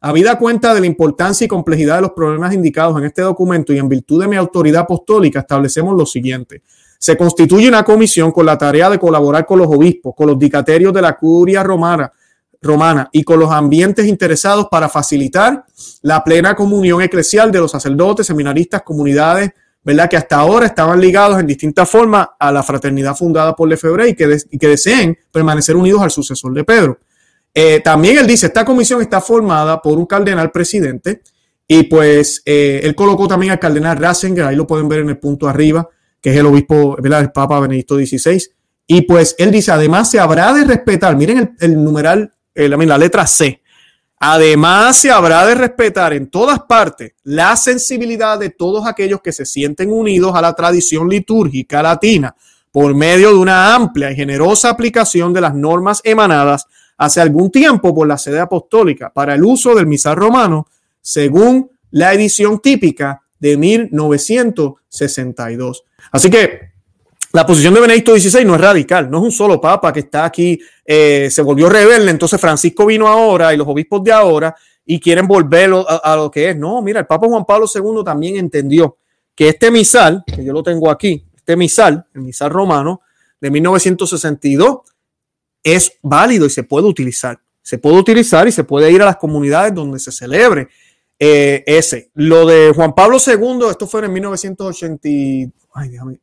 [0.00, 3.78] Habida cuenta de la importancia y complejidad de los problemas indicados en este documento y
[3.78, 6.62] en virtud de mi autoridad apostólica, establecemos lo siguiente.
[6.98, 10.92] Se constituye una comisión con la tarea de colaborar con los obispos, con los dicaterios
[10.92, 12.12] de la curia romana,
[12.60, 15.64] romana y con los ambientes interesados para facilitar
[16.02, 19.50] la plena comunión eclesial de los sacerdotes, seminaristas, comunidades,
[19.84, 20.10] ¿verdad?
[20.10, 24.14] Que hasta ahora estaban ligados en distintas formas a la fraternidad fundada por Lefebvre y
[24.14, 26.98] que, y que deseen permanecer unidos al sucesor de Pedro.
[27.54, 31.22] Eh, también él dice, esta comisión está formada por un cardenal presidente
[31.66, 35.18] y pues eh, él colocó también al cardenal Ratzinger, ahí lo pueden ver en el
[35.18, 35.88] punto arriba,
[36.20, 37.20] que es el obispo, ¿verdad?
[37.20, 38.42] El Papa Benedicto XVI.
[38.86, 43.62] Y pues él dice, además se habrá de respetar, miren el, numeral, la letra C.
[44.20, 49.46] Además se habrá de respetar en todas partes la sensibilidad de todos aquellos que se
[49.46, 52.34] sienten unidos a la tradición litúrgica latina
[52.72, 57.94] por medio de una amplia y generosa aplicación de las normas emanadas hace algún tiempo
[57.94, 60.66] por la sede apostólica para el uso del misal romano
[61.00, 65.84] según la edición típica de 1962.
[66.12, 66.68] Así que
[67.32, 70.24] la posición de Benedicto XVI no es radical, no es un solo papa que está
[70.24, 74.98] aquí, eh, se volvió rebelde, entonces Francisco vino ahora y los obispos de ahora y
[74.98, 76.56] quieren volverlo a, lo que es.
[76.56, 78.96] No, mira, el Papa Juan Pablo II también entendió
[79.34, 83.02] que este misal, que yo lo tengo aquí, este misal, el misal romano
[83.38, 84.78] de 1962,
[85.62, 87.38] es válido y se puede utilizar.
[87.60, 90.68] Se puede utilizar y se puede ir a las comunidades donde se celebre
[91.18, 92.10] eh, ese.
[92.14, 95.08] Lo de Juan Pablo II, esto fue en 1980,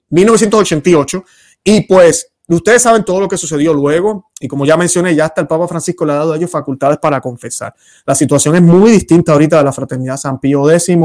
[0.09, 1.23] 1988,
[1.63, 5.41] y pues ustedes saben todo lo que sucedió luego, y como ya mencioné, ya hasta
[5.41, 7.73] el Papa Francisco le ha dado a ellos facultades para confesar.
[8.05, 10.97] La situación es muy distinta ahorita de la Fraternidad San Pío X.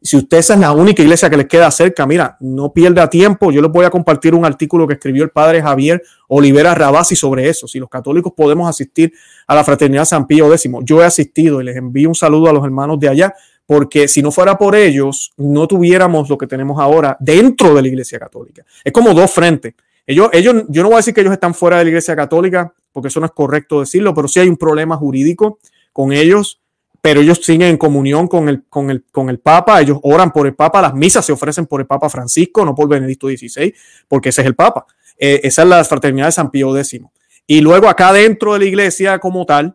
[0.00, 3.50] Si usted es la única iglesia que les queda cerca, mira, no pierda tiempo.
[3.50, 7.48] Yo les voy a compartir un artículo que escribió el padre Javier Olivera Rabasi sobre
[7.48, 7.66] eso.
[7.66, 9.12] Si los católicos podemos asistir
[9.46, 10.70] a la Fraternidad San Pío X.
[10.84, 13.34] Yo he asistido y les envío un saludo a los hermanos de allá,
[13.66, 17.88] porque si no fuera por ellos, no tuviéramos lo que tenemos ahora dentro de la
[17.88, 18.64] Iglesia Católica.
[18.84, 19.74] Es como dos frentes.
[20.06, 22.72] Ellos, ellos, yo no voy a decir que ellos están fuera de la Iglesia Católica,
[22.92, 25.58] porque eso no es correcto decirlo, pero sí hay un problema jurídico
[25.92, 26.60] con ellos
[27.08, 30.46] pero ellos siguen en comunión con el, con, el, con el Papa, ellos oran por
[30.46, 33.74] el Papa, las misas se ofrecen por el Papa Francisco, no por Benedicto XVI,
[34.06, 34.84] porque ese es el Papa.
[35.16, 37.00] Eh, esa es la fraternidad de San Pío X.
[37.46, 39.74] Y luego acá dentro de la iglesia como tal,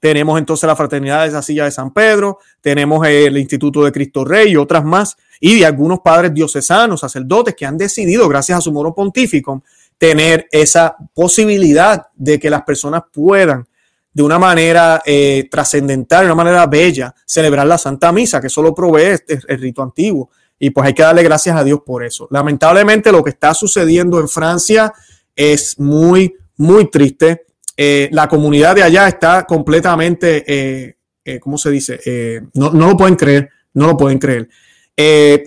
[0.00, 4.24] tenemos entonces la fraternidad de la silla de San Pedro, tenemos el Instituto de Cristo
[4.24, 8.60] Rey y otras más, y de algunos padres diocesanos, sacerdotes que han decidido, gracias a
[8.60, 9.62] su moro pontífico,
[9.98, 13.68] tener esa posibilidad de que las personas puedan
[14.12, 18.74] de una manera eh, trascendental, de una manera bella, celebrar la Santa Misa, que solo
[18.74, 20.30] provee el rito antiguo.
[20.58, 22.28] Y pues hay que darle gracias a Dios por eso.
[22.30, 24.92] Lamentablemente lo que está sucediendo en Francia
[25.34, 27.46] es muy, muy triste.
[27.76, 32.00] Eh, la comunidad de allá está completamente, eh, ¿cómo se dice?
[32.52, 34.50] No, no, lo pueden creer, no lo pueden creer.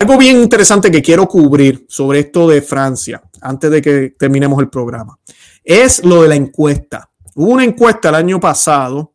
[0.00, 4.68] algo bien interesante que quiero cubrir sobre esto de Francia, antes de que terminemos el
[4.68, 5.16] programa,
[5.62, 7.08] es lo de la encuesta.
[7.36, 9.12] Hubo una encuesta el año pasado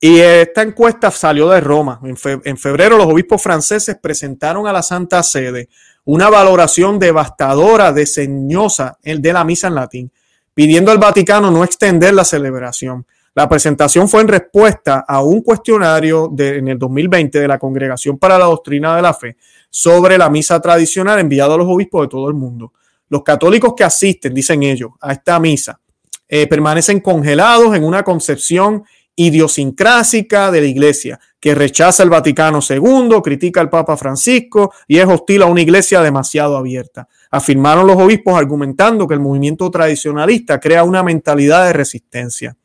[0.00, 2.00] y esta encuesta salió de Roma.
[2.02, 5.68] En, febrero los obispos franceses presentaron a la Santa Sede
[6.04, 10.12] una valoración devastadora, deseñosa de la misa en latín,
[10.52, 13.06] pidiendo al Vaticano no extender la celebración.
[13.34, 18.18] La presentación fue en respuesta a un cuestionario de, en el 2020 de la Congregación
[18.18, 19.36] para la Doctrina de la Fe
[19.70, 22.72] sobre la misa tradicional enviado a los obispos de todo el mundo.
[23.08, 25.80] Los católicos que asisten, dicen ellos, a esta misa
[26.28, 28.84] eh, permanecen congelados en una concepción
[29.16, 35.06] idiosincrásica de la iglesia, que rechaza el Vaticano II, critica al Papa Francisco y es
[35.06, 37.06] hostil a una iglesia demasiado abierta.
[37.30, 42.56] Afirmaron los obispos argumentando que el movimiento tradicionalista crea una mentalidad de resistencia.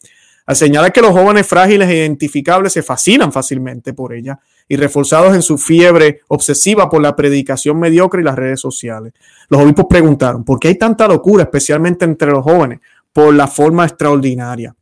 [0.45, 5.35] Al señalar que los jóvenes frágiles e identificables se fascinan fácilmente por ella y reforzados
[5.35, 9.13] en su fiebre obsesiva por la predicación mediocre y las redes sociales.
[9.47, 12.79] Los obispos preguntaron, ¿por qué hay tanta locura, especialmente entre los jóvenes?
[13.13, 14.75] Por la forma extraordinaria.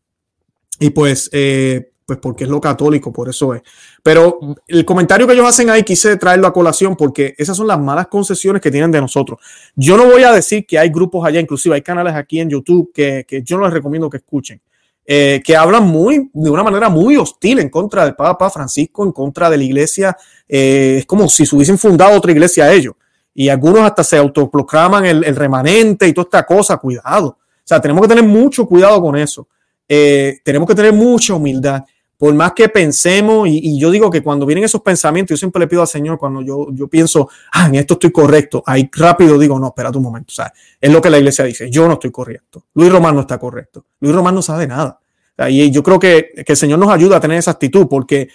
[0.79, 3.61] Y pues, eh, pues porque es lo católico, por eso es.
[4.03, 7.79] Pero el comentario que ellos hacen ahí quise traerlo a colación porque esas son las
[7.79, 9.39] malas concesiones que tienen de nosotros.
[9.75, 12.91] Yo no voy a decir que hay grupos allá, inclusive hay canales aquí en YouTube
[12.93, 14.61] que, que yo no les recomiendo que escuchen.
[15.09, 19.13] Eh, que hablan muy, de una manera muy hostil en contra del Papa Francisco, en
[19.13, 20.17] contra de la iglesia.
[20.49, 22.93] Eh, es como si se hubiesen fundado otra iglesia a ellos.
[23.33, 26.75] Y algunos hasta se autoproclaman el, el remanente y toda esta cosa.
[26.75, 27.37] Cuidado.
[27.67, 29.45] O sea, tenemos que tener mucho cuidado con eso.
[29.89, 31.83] Eh, tenemos que tener mucha humildad.
[32.17, 35.67] Por más que pensemos, y, yo digo que cuando vienen esos pensamientos, yo siempre le
[35.67, 39.59] pido al Señor, cuando yo, yo pienso, ah, en esto estoy correcto, ahí rápido digo,
[39.59, 40.27] no, espera un momento.
[40.31, 42.63] O sea, es lo que la iglesia dice, yo no estoy correcto.
[42.73, 43.83] Luis Román no está correcto.
[43.99, 45.01] Luis Román no sabe nada.
[45.49, 48.29] y yo creo que, que el Señor nos ayuda a tener esa actitud, porque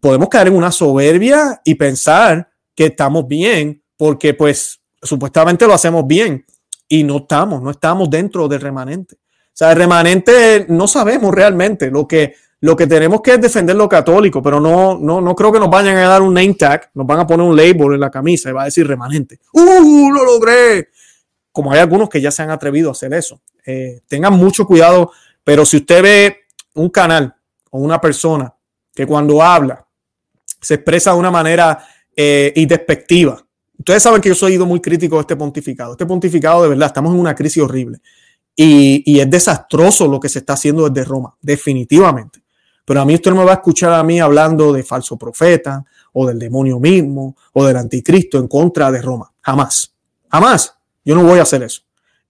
[0.00, 6.06] podemos caer en una soberbia y pensar que estamos bien, porque pues supuestamente lo hacemos
[6.06, 6.44] bien
[6.92, 9.14] y no estamos, no estamos dentro del remanente.
[9.14, 11.88] O sea, el remanente no sabemos realmente.
[11.88, 15.52] Lo que, lo que tenemos que es defender lo católico, pero no, no, no creo
[15.52, 18.00] que nos vayan a dar un name tag, nos van a poner un label en
[18.00, 19.38] la camisa y va a decir remanente.
[19.52, 20.10] ¡Uh!
[20.10, 20.88] ¡Lo logré!
[21.52, 23.40] Como hay algunos que ya se han atrevido a hacer eso.
[23.64, 25.12] Eh, tengan mucho cuidado,
[25.44, 26.36] pero si usted ve
[26.74, 27.32] un canal
[27.70, 28.52] o una persona
[28.92, 29.86] que cuando habla
[30.60, 31.86] se expresa de una manera
[32.16, 32.52] eh,
[33.80, 35.92] Ustedes saben que yo soy ido muy crítico de este pontificado.
[35.92, 37.98] Este pontificado, de verdad, estamos en una crisis horrible.
[38.54, 42.42] Y, es desastroso lo que se está haciendo desde Roma, definitivamente.
[42.84, 45.82] Pero a mí usted no me va a escuchar a mí hablando de falso profeta
[46.12, 49.32] o del demonio mismo o del anticristo en contra de Roma.
[49.40, 49.94] Jamás.
[50.30, 50.74] Jamás.
[51.02, 51.80] Yo no voy a hacer eso.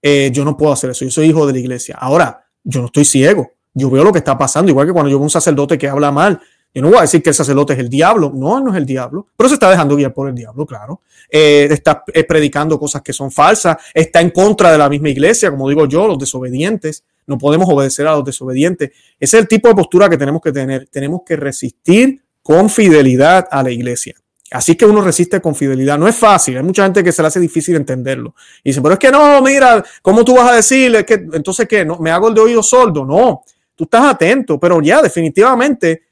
[0.00, 1.04] Eh, yo no puedo hacer eso.
[1.04, 1.96] Yo soy hijo de la iglesia.
[1.98, 3.50] Ahora, yo no estoy ciego.
[3.74, 4.70] Yo veo lo que está pasando.
[4.70, 6.40] Igual que cuando yo veo un sacerdote que habla mal,
[6.72, 8.86] Yo no voy a decir que el sacerdote es el diablo, no, no es el
[8.86, 11.00] diablo, pero se está dejando guiar por el diablo, claro.
[11.28, 15.50] Eh, está eh, predicando cosas que son falsas, está en contra de la misma iglesia,
[15.50, 17.04] como digo yo, los desobedientes.
[17.26, 18.90] No podemos obedecer a los desobedientes.
[19.18, 20.88] Ese es el tipo de postura que tenemos que tener.
[20.90, 24.14] Tenemos que resistir con fidelidad a la iglesia.
[24.50, 25.96] Así que uno resiste con fidelidad.
[25.96, 26.56] No es fácil.
[26.56, 28.34] Hay mucha gente que se le hace difícil entenderlo.
[28.64, 31.04] Y dicen, pero es que no, mira, ¿cómo tú vas a decir?
[31.04, 31.84] que, entonces, ¿qué?
[31.84, 33.04] ¿No, ¿Me hago el de oído sordo?
[33.04, 33.44] No,
[33.76, 36.02] tú estás atento, pero ya, definitivamente,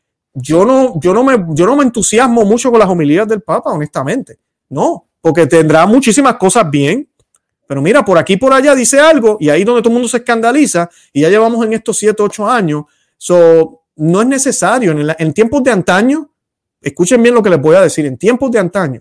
[0.41, 3.71] yo no, yo no, me, yo no me entusiasmo mucho con las homilías del Papa,
[3.71, 4.39] honestamente.
[4.69, 7.09] No, porque tendrá muchísimas cosas bien.
[7.67, 10.19] Pero mira, por aquí por allá dice algo y ahí donde todo el mundo se
[10.19, 12.85] escandaliza y ya llevamos en estos 7, 8 años.
[13.19, 14.93] So, no es necesario.
[15.19, 16.31] En, tiempos de antaño,
[16.81, 19.01] escuchen bien lo que les voy a decir, en tiempos de antaño,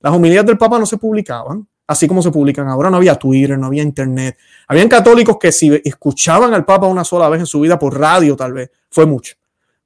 [0.00, 3.58] las homilías del Papa no se publicaban, así como se publican ahora, no había Twitter,
[3.58, 4.36] no había Internet.
[4.66, 8.34] Habían católicos que si escuchaban al Papa una sola vez en su vida por radio,
[8.36, 9.37] tal vez, fue mucho.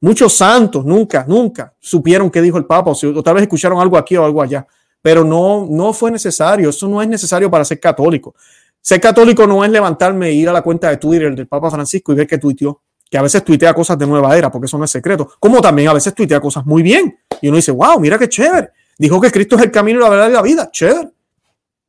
[0.03, 4.17] Muchos santos nunca, nunca supieron qué dijo el Papa, o, tal vez escucharon algo aquí
[4.17, 4.67] o algo allá,
[5.01, 8.35] pero no, no fue necesario, eso no es necesario para ser católico.
[8.81, 12.13] Ser católico no es levantarme e ir a la cuenta de Twitter del Papa Francisco
[12.13, 12.83] y ver que tuiteó
[13.13, 15.87] que a veces tuitea cosas de nueva era, porque eso no es secreto, como también
[15.89, 17.19] a veces tuitea cosas muy bien.
[17.43, 18.71] Y uno dice, wow, mira qué chévere.
[18.97, 20.71] Dijo que Cristo es el camino, la verdad y la vida.
[20.71, 21.11] Chévere.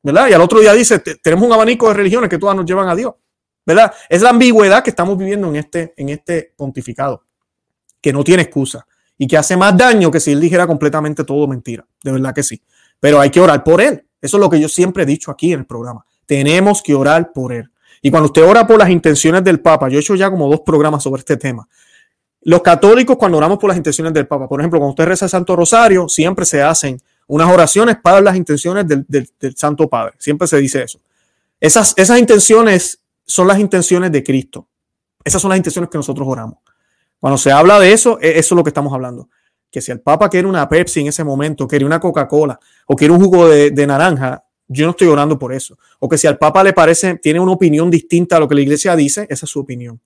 [0.04, 0.28] ¿Verdad?
[0.28, 2.96] Y al otro día dice, tenemos un abanico de religiones que todas nos llevan a
[2.96, 3.14] Dios.
[3.66, 3.94] ¿Verdad?
[4.10, 7.24] Es la ambigüedad que estamos viviendo en este, en este pontificado,
[8.04, 8.86] que no tiene excusa
[9.18, 11.86] y que hace más daño que si él dijera completamente todo mentira.
[12.04, 12.62] De verdad que sí.
[13.00, 14.06] Pero hay que orar por él.
[14.22, 16.06] Eso es lo que yo siempre he dicho aquí en el programa.
[16.26, 17.72] Tenemos que orar por él.
[18.02, 20.60] Y cuando usted ora por las intenciones del Papa, yo he hecho ya como dos
[20.66, 21.66] programas sobre este tema.
[22.42, 25.32] Los católicos, cuando oramos por las intenciones del Papa, por ejemplo, cuando usted reza el
[25.32, 30.16] Santo Rosario, siempre se hacen unas oraciones para las intenciones del, Santo Padre.
[30.20, 31.00] Siempre se dice eso.
[31.62, 34.68] Esas, esas intenciones son las intenciones de Cristo.
[35.24, 36.58] Esas son las intenciones que nosotros oramos.
[37.24, 39.30] Cuando se habla de eso, e, eso es lo que estamos hablando.
[39.72, 43.14] Que si el Papa quiere una Pepsi en ese momento, quiere una Coca-Cola o quiere
[43.14, 45.78] un jugo de, naranja, yo no estoy orando por eso.
[46.00, 48.62] O que si al Papa le parece, tiene una opinión distinta a lo que la
[48.62, 50.02] iglesia dice, esa es su opinión.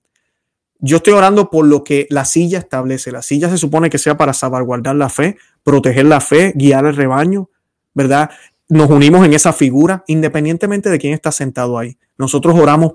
[0.78, 3.10] Yo estoy orando por lo que la silla establece.
[3.10, 6.94] La silla se supone que sea para salvaguardar la fe, proteger la fe, guiar el
[6.94, 7.50] rebaño,
[7.94, 8.30] ¿verdad?
[8.68, 11.98] Nos unimos en esa figura, independientemente de quién está sentado ahí.
[12.16, 12.92] Nosotros oramos,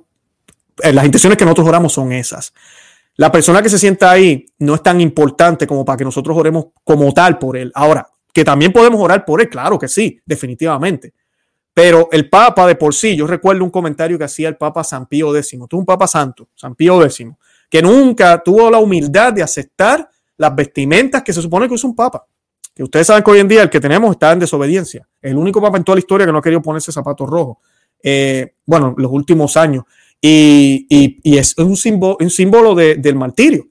[0.81, 2.53] eh, las intenciones que nosotros oramos son esas.
[3.15, 6.67] La persona que se sienta ahí no es tan importante como para que nosotros oremos
[6.83, 7.71] como tal por él.
[7.75, 11.13] Ahora, que también podemos orar por él, claro que sí, definitivamente.
[11.73, 15.07] Pero el Papa de por sí, yo recuerdo un comentario que hacía el Papa San
[15.07, 17.27] Pío X, tú un Papa Santo, San Pío X,
[17.69, 20.07] que nunca tuvo la humildad de aceptar
[20.37, 22.25] las vestimentas que se supone que es un Papa.
[22.75, 25.07] Que ustedes saben que hoy en día el que tenemos está en desobediencia.
[25.21, 27.57] El único Papa en toda la historia que no ha querido ponerse zapatos rojos.
[28.01, 29.85] Eh, bueno, los últimos años.
[30.25, 33.67] Y, es un símbolo, un símbolo del martirio.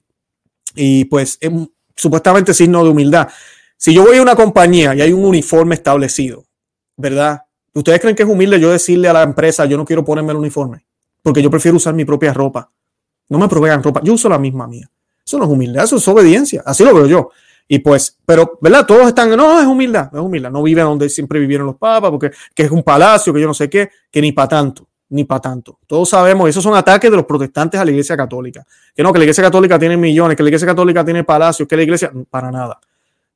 [0.75, 1.51] Y pues es
[1.95, 3.27] supuestamente signo de humildad.
[3.75, 6.45] Si yo voy a una compañía y hay un uniforme establecido,
[6.95, 7.41] ¿verdad?
[7.73, 10.37] ¿Ustedes creen que es humilde yo decirle a la empresa, yo no quiero ponerme el
[10.37, 10.85] uniforme?
[11.23, 12.71] Porque yo prefiero usar mi propia ropa.
[13.29, 14.89] No me provean ropa, yo uso la misma mía.
[15.25, 16.61] Eso no es humildad, eso es obediencia.
[16.65, 17.31] Así lo veo yo.
[17.67, 18.85] Y pues, pero, ¿verdad?
[18.85, 20.51] Todos están, no, es humildad, es humildad.
[20.51, 23.55] No vive donde siempre vivieron los papas, porque que es un palacio, que yo no
[23.55, 25.79] sé qué, que ni para tanto, ni para tanto.
[25.85, 28.65] Todos sabemos, esos son ataques de los protestantes a la iglesia católica.
[28.95, 31.77] Que no, que la iglesia católica tiene millones, que la iglesia católica tiene palacios, que
[31.77, 32.79] la iglesia, para nada.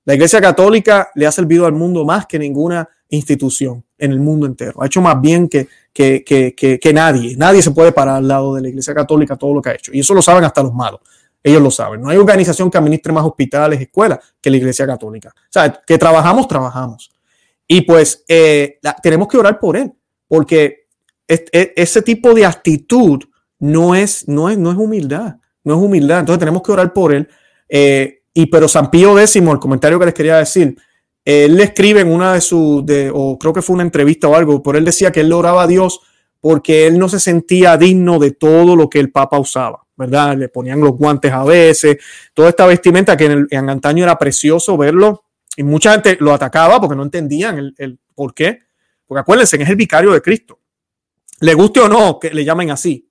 [0.05, 4.47] La iglesia católica le ha servido al mundo más que ninguna institución en el mundo
[4.47, 4.82] entero.
[4.82, 7.36] Ha hecho más bien que, que, que, que, nadie.
[7.38, 9.91] Nadie se puede parar al lado de la Iglesia Católica todo lo que ha hecho.
[9.93, 11.01] Y eso lo saben hasta los malos.
[11.43, 12.01] Ellos lo saben.
[12.01, 15.30] No hay organización que administre más hospitales, escuelas que la Iglesia Católica.
[15.30, 17.11] O sea, que trabajamos, trabajamos.
[17.67, 19.91] Y pues eh, tenemos que orar por él,
[20.28, 20.86] porque
[21.28, 23.23] e, ese tipo de actitud
[23.59, 25.36] no es, no es, no es humildad.
[25.63, 26.19] No es humildad.
[26.19, 27.28] Entonces tenemos que orar por él.
[27.67, 30.78] Eh, y pero San Pío X, el comentario que les quería decir,
[31.25, 34.63] él le escribe en una de sus, o creo que fue una entrevista o algo,
[34.63, 35.99] por él decía que él oraba a Dios
[36.39, 40.38] porque él no se sentía digno de todo lo que el Papa usaba, ¿verdad?
[40.38, 41.97] Le ponían los guantes a veces,
[42.34, 45.25] toda esta vestimenta que en, en antaño era precioso verlo,
[45.57, 48.59] y mucha gente lo atacaba porque no entendían el, el por qué.
[49.07, 50.59] Porque acuérdense, es el vicario de Cristo.
[51.39, 53.09] Le guste o no que le llamen así.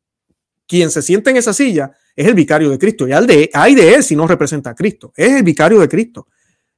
[0.66, 3.06] Quien se siente en esa silla es el vicario de Cristo.
[3.06, 5.12] Y al de, hay de él si no representa a Cristo.
[5.16, 6.26] Es el vicario de Cristo.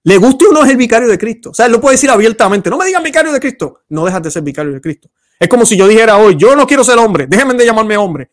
[0.02, 1.50] Le guste o no es el vicario de Cristo.
[1.50, 2.70] O sea, él lo puede decir abiertamente.
[2.70, 3.80] No me digan vicario de Cristo.
[3.88, 5.10] No dejas de ser vicario de Cristo.
[5.38, 7.26] Es como si yo dijera hoy, yo no quiero ser hombre.
[7.26, 8.32] Déjenme de llamarme hombre.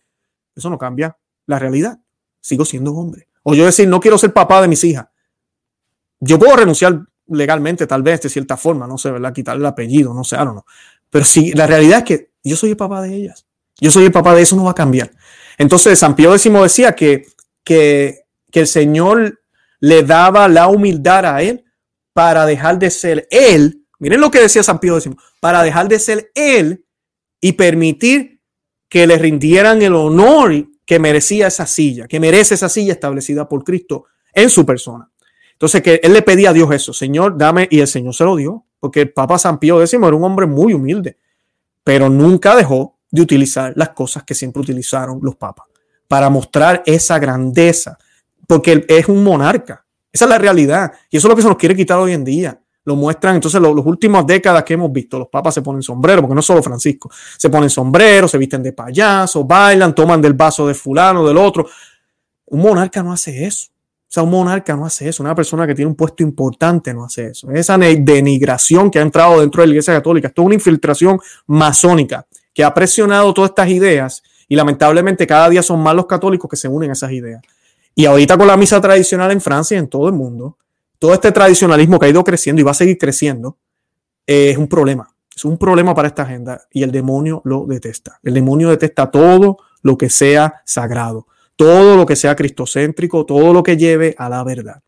[0.56, 2.00] Eso no cambia la realidad.
[2.42, 3.30] Sigo siendo hombre.
[3.44, 5.08] O yo decir, no quiero ser papá de mis hijas.
[6.20, 8.88] Yo puedo renunciar legalmente, tal vez, de cierta forma.
[8.88, 9.34] No sé, ¿verdad?
[9.34, 10.14] Quitarle el apellido.
[10.14, 10.66] No sé, I no.
[11.10, 13.46] Pero si la realidad es que yo soy el papá de ellas.
[13.80, 15.12] Yo soy el papá de eso, no va a cambiar.
[15.58, 17.26] Entonces, San Pío X decía que,
[17.64, 19.42] que, que el Señor
[19.80, 21.66] le daba la humildad a él
[22.14, 23.86] para dejar de ser él.
[24.00, 26.86] Miren lo que decía San Pío X, para dejar de ser él
[27.42, 28.40] y permitir
[28.90, 33.64] que le rindieran el honor que merecía esa silla, que merece esa silla establecida por
[33.64, 35.10] Cristo en su persona.
[35.54, 38.36] Entonces, que él le pedía a Dios eso, Señor, dame, y el Señor se lo
[38.36, 41.18] dio, porque el Papa San Pío X era un hombre muy humilde,
[41.86, 45.68] pero nunca dejó de utilizar las cosas que siempre utilizaron los papas
[46.08, 47.98] para mostrar esa grandeza,
[48.48, 49.86] porque es un monarca.
[50.12, 50.92] Esa es la realidad.
[51.10, 52.60] Y eso es lo que se nos quiere quitar hoy en día.
[52.86, 56.22] Lo muestran, entonces, los, las últimas décadas que hemos visto, los papas se ponen sombrero,
[56.22, 60.68] porque no solo Francisco, se ponen sombrero, se visten de payaso, bailan, toman del vaso
[60.68, 61.68] de fulano, del otro.
[62.48, 63.68] Un monarca no hace eso.
[64.08, 65.24] O sea, un monarca no hace eso.
[65.24, 67.50] Una persona que tiene un puesto importante no hace eso.
[67.52, 72.26] Esa denigración que ha entrado dentro de la Iglesia Católica, esto es una infiltración masónica
[72.54, 76.56] que ha presionado todas estas ideas y lamentablemente cada día son más los católicos que
[76.56, 77.42] se unen a esas ideas.
[77.96, 80.58] Y ahorita con la misa tradicional en Francia y en todo el mundo,
[81.00, 83.58] todo este tradicionalismo que ha ido creciendo y va a seguir creciendo,
[84.28, 85.10] eh, es un problema.
[85.36, 88.20] Es un problema para esta agenda y el demonio lo detesta.
[88.24, 93.64] El demonio detesta todo lo que sea sagrado, todo lo que sea cristocéntrico, todo lo
[93.64, 94.82] que lleve a la verdad.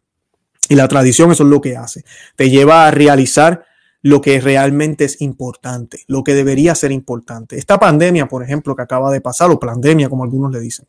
[0.70, 2.04] Y la tradición eso es lo que hace.
[2.36, 3.66] Te lleva a realizar
[4.02, 7.58] lo que realmente es importante, lo que debería ser importante.
[7.58, 10.86] Esta pandemia, por ejemplo, que acaba de pasar, o pandemia, como algunos le dicen.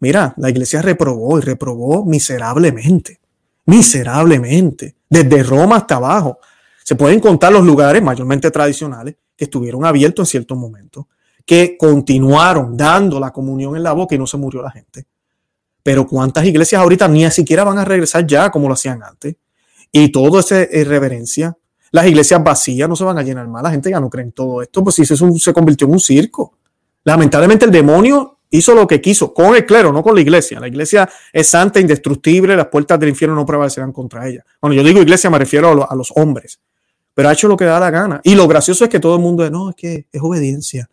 [0.00, 3.20] Mira, la iglesia reprobó y reprobó miserablemente,
[3.66, 6.38] miserablemente, desde Roma hasta abajo.
[6.82, 11.06] Se pueden contar los lugares mayormente tradicionales que estuvieron abiertos en ciertos momentos,
[11.44, 15.06] que continuaron dando la comunión en la boca y no se murió la gente.
[15.82, 19.36] Pero cuántas iglesias ahorita ni siquiera van a regresar ya como lo hacían antes.
[19.92, 21.56] Y todo esa irreverencia,
[21.90, 23.62] las iglesias vacías no se van a llenar más.
[23.62, 26.00] La gente ya no cree en todo esto, pues si eso se convirtió en un
[26.00, 26.54] circo.
[27.04, 30.58] Lamentablemente el demonio hizo lo que quiso con el clero, no con la iglesia.
[30.58, 34.44] La iglesia es santa, indestructible, las puertas del infierno no prevalecerán contra ella.
[34.60, 36.60] Cuando yo digo iglesia me refiero a, los hombres,
[37.12, 38.20] pero ha hecho lo que da la gana.
[38.24, 40.88] Y lo gracioso es que todo el mundo no, es que es obediencia.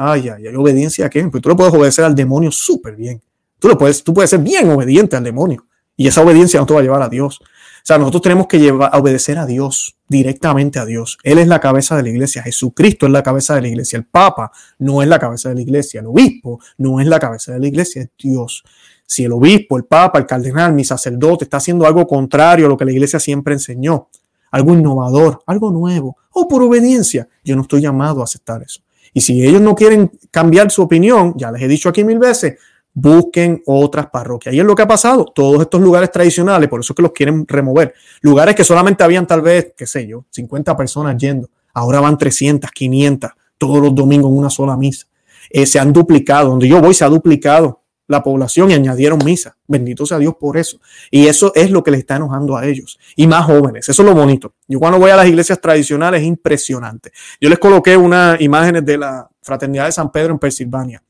[0.00, 1.28] Ay, ay, ay, obediencia a quién?
[1.28, 3.20] Pues tú le puedes obedecer al demonio súper bien.
[3.58, 5.66] Tú, lo puedes, tú puedes ser bien obediente al demonio.
[5.96, 7.40] Y esa obediencia no te va a llevar a Dios.
[7.42, 7.44] O
[7.82, 11.18] sea, nosotros tenemos que llevar, a obedecer a Dios, directamente a Dios.
[11.24, 14.04] Él es la cabeza de la iglesia, Jesucristo es la cabeza de la iglesia, el
[14.04, 17.58] Papa no es la cabeza de la iglesia, el obispo no es la cabeza de
[17.58, 18.62] la iglesia, es Dios.
[19.04, 22.76] Si el obispo, el Papa, el cardenal, mi sacerdote está haciendo algo contrario a lo
[22.76, 24.08] que la iglesia siempre enseñó,
[24.52, 28.82] algo innovador, algo nuevo, o por obediencia, yo no estoy llamado a aceptar eso.
[29.12, 32.58] Y si ellos no quieren cambiar su opinión, ya les he dicho aquí mil veces,
[32.92, 34.54] busquen otras parroquias.
[34.54, 35.24] Y es lo que ha pasado.
[35.24, 37.94] Todos estos lugares tradicionales, por eso es que los quieren remover.
[38.20, 41.48] Lugares que solamente habían tal vez, qué sé yo, 50 personas yendo.
[41.74, 45.06] Ahora van 300, 500 todos los domingos en una sola misa.
[45.50, 46.50] Eh, se han duplicado.
[46.50, 49.56] Donde yo voy se ha duplicado la población y añadieron misa.
[49.66, 50.80] Bendito sea Dios por eso.
[51.10, 52.98] Y eso es lo que les está enojando a ellos.
[53.14, 53.88] Y más jóvenes.
[53.88, 54.54] Eso es lo bonito.
[54.66, 57.12] Yo cuando voy a las iglesias tradicionales es impresionante.
[57.40, 61.02] Yo les coloqué unas imágenes de la Fraternidad de San Pedro en Pensilvania.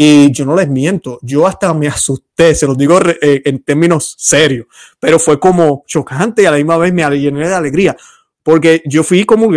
[0.00, 4.14] Y yo no les miento, yo hasta me asusté, se los digo eh, en términos
[4.16, 4.68] serios,
[5.00, 7.96] pero fue como chocante y a la misma vez me llené de alegría,
[8.44, 9.50] porque yo fui como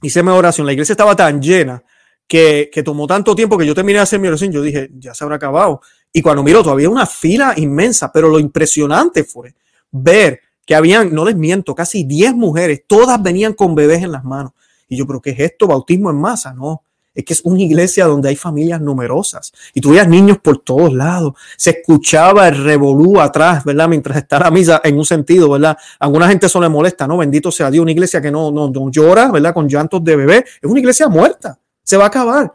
[0.00, 1.82] hice mi oración, la iglesia estaba tan llena
[2.26, 5.24] que, tomó tanto tiempo que yo terminé de hacer mi oración, yo dije, ya se
[5.24, 5.80] habrá acabado.
[6.12, 9.54] Y cuando miro, todavía una fila inmensa, pero lo impresionante fue
[9.90, 14.24] ver que habían, no les miento, casi 10 mujeres, todas venían con bebés en las
[14.24, 14.52] manos.
[14.88, 15.66] Y yo, pero ¿qué es esto?
[15.66, 16.82] Bautismo en masa, no
[17.14, 20.92] es que es una iglesia donde hay familias numerosas y tú veías niños por todos
[20.92, 21.34] lados.
[21.56, 23.88] Se escuchaba el revolú atrás, ¿verdad?
[23.88, 25.76] Mientras está la misa en un sentido, ¿verdad?
[25.98, 27.18] Alguna gente eso le molesta, ¿no?
[27.18, 29.52] Bendito sea Dios, una iglesia que no, no, no llora, ¿verdad?
[29.52, 30.44] Con llantos de bebé.
[30.60, 32.52] Es una iglesia muerta, se va a acabar.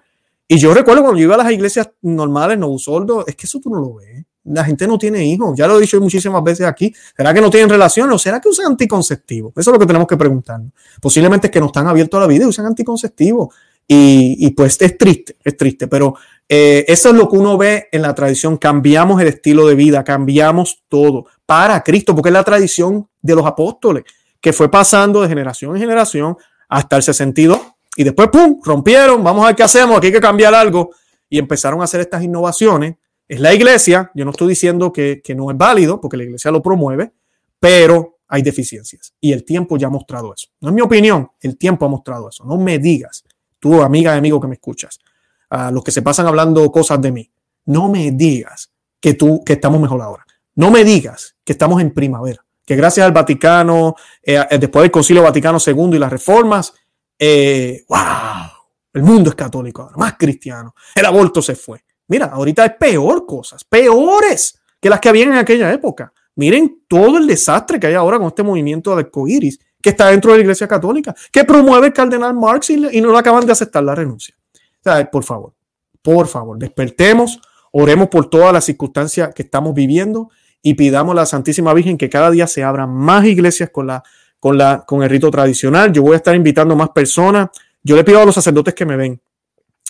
[0.48, 3.60] Y yo recuerdo cuando yo iba a las iglesias normales, no soldo, es que eso
[3.60, 4.24] tú no lo ves.
[4.46, 6.94] La gente no tiene hijos, ya lo he dicho muchísimas veces aquí.
[7.16, 9.52] ¿Será que no tienen relación o será que usan anticonceptivos?
[9.58, 10.62] Eso es lo que tenemos que preguntar.
[11.02, 13.54] Posiblemente es que no están abiertos a la vida y usan anticonceptivos.
[13.90, 16.16] Y, pues es triste, es triste, pero
[16.50, 18.58] eh, eso es lo que uno ve en la tradición.
[18.58, 23.46] Cambiamos el estilo de vida, cambiamos todo para Cristo, porque es la tradición de los
[23.46, 24.04] apóstoles,
[24.42, 26.36] que fue pasando de generación en generación
[26.68, 27.60] hasta el 62.
[27.98, 30.92] Y después, ¡pum!, rompieron, vamos a ver qué hacemos, aquí hay que cambiar algo.
[31.30, 32.96] Y empezaron a hacer estas innovaciones.
[33.28, 36.50] Es la iglesia, yo no estoy diciendo que, que no es válido, porque la iglesia
[36.52, 37.12] lo promueve,
[37.60, 39.14] pero hay deficiencias.
[39.20, 40.48] Y el tiempo ya ha mostrado eso.
[40.62, 42.46] No es mi opinión, el tiempo ha mostrado eso.
[42.46, 43.26] No me digas
[43.60, 45.00] tú amiga y amigo que me escuchas,
[45.50, 47.32] a los que se pasan hablando cosas de mí,
[47.66, 50.26] no me digas que tú, que estamos mejor ahora.
[50.56, 54.92] No me digas que estamos en primavera, que gracias al Vaticano, eh, eh, después del
[54.92, 56.74] Concilio Vaticano II y las reformas,
[57.20, 57.98] eh, wow,
[58.94, 61.84] el mundo es católico ahora, más cristiano, el aborto se fue.
[62.08, 66.14] Mira, ahorita es peor cosas, peores que las que habían en aquella época.
[66.36, 70.32] Miren todo el desastre que hay ahora con este movimiento de arcoíris que está dentro
[70.32, 73.84] de la Iglesia Católica, que promueve el cardenal Marx y, no lo acaban de aceptar
[73.84, 74.36] la renuncia.
[75.12, 75.54] por favor,
[76.02, 77.40] por favor, despertemos,
[77.72, 80.30] oremos por todas las circunstancias que estamos viviendo
[80.62, 84.04] y pidamos a la Santísima Virgen que cada día se abran más iglesias con, la,
[84.40, 85.92] con, la, con el rito tradicional.
[85.92, 87.50] Yo voy a estar invitando más personas.
[87.84, 89.20] Yo le pido a los sacerdotes que me ven,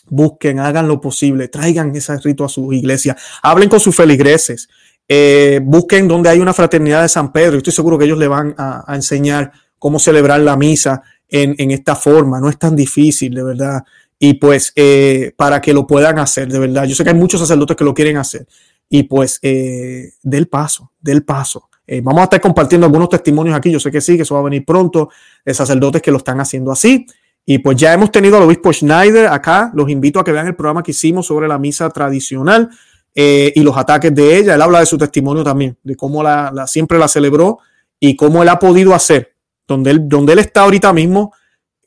[0.07, 4.69] busquen, hagan lo posible, traigan ese rito a sus iglesias, hablen con sus feligreses,
[5.07, 7.57] eh, busquen donde hay una fraternidad de San Pedro.
[7.57, 11.95] Estoy seguro que ellos le van a, enseñar cómo celebrar la misa en, en, esta
[11.95, 12.39] forma.
[12.39, 13.83] No es tan difícil, de verdad.
[14.19, 16.85] Y pues eh, para que lo puedan hacer, de verdad.
[16.85, 18.47] Yo sé que hay muchos sacerdotes que lo quieren hacer.
[18.89, 21.69] Y pues eh, del paso, del paso.
[21.87, 23.71] Eh, vamos a estar compartiendo algunos testimonios aquí.
[23.71, 25.09] Yo sé que sí, que eso va a venir pronto,
[25.43, 27.07] de sacerdotes que lo están haciendo así.
[27.45, 29.71] Y pues ya hemos tenido al obispo Schneider acá.
[29.73, 32.69] Los invito a que vean el programa que hicimos sobre la misa tradicional
[33.15, 34.55] eh, y los ataques de ella.
[34.55, 37.59] Él habla de su testimonio también, de cómo la, siempre la celebró
[38.01, 39.33] y cómo él ha podido hacer.
[39.65, 41.33] Donde él, él está ahorita mismo,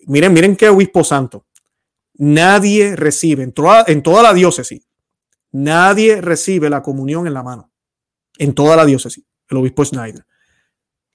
[0.07, 1.45] miren, miren qué obispo santo.
[2.15, 3.55] Nadie recibe en
[3.87, 4.87] en toda la diócesis,
[5.53, 7.71] nadie recibe la comunión en la mano.
[8.37, 10.25] En toda la diócesis, el obispo Schneider.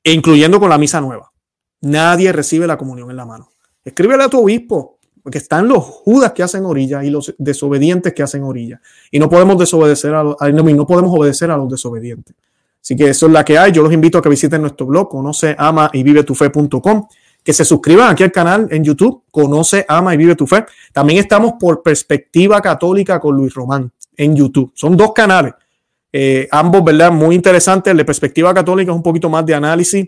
[0.03, 1.31] E incluyendo con la misa nueva.
[1.81, 3.49] Nadie recibe la comunión en la mano.
[3.83, 8.21] Escríbele a tu obispo, porque están los judas que hacen orilla y los desobedientes que
[8.21, 8.79] hacen orilla.
[9.09, 12.35] Y no podemos desobedecer a, los, no podemos obedecer a los desobedientes.
[12.81, 13.71] Así que eso es la que hay.
[13.71, 17.07] Yo los invito a que visiten nuestro blog, conoce, ama y vive tu fe.com,
[17.43, 20.65] que se suscriban aquí al canal en YouTube, conoce, ama y vive tu fe.
[20.93, 24.71] También estamos por Perspectiva Católica con Luis Román en YouTube.
[24.75, 25.55] Son dos canales,
[26.17, 27.11] eh, ambos, ¿verdad?
[27.11, 27.95] Muy interesantes.
[27.95, 30.07] De Perspectiva Católica es un poquito más de análisis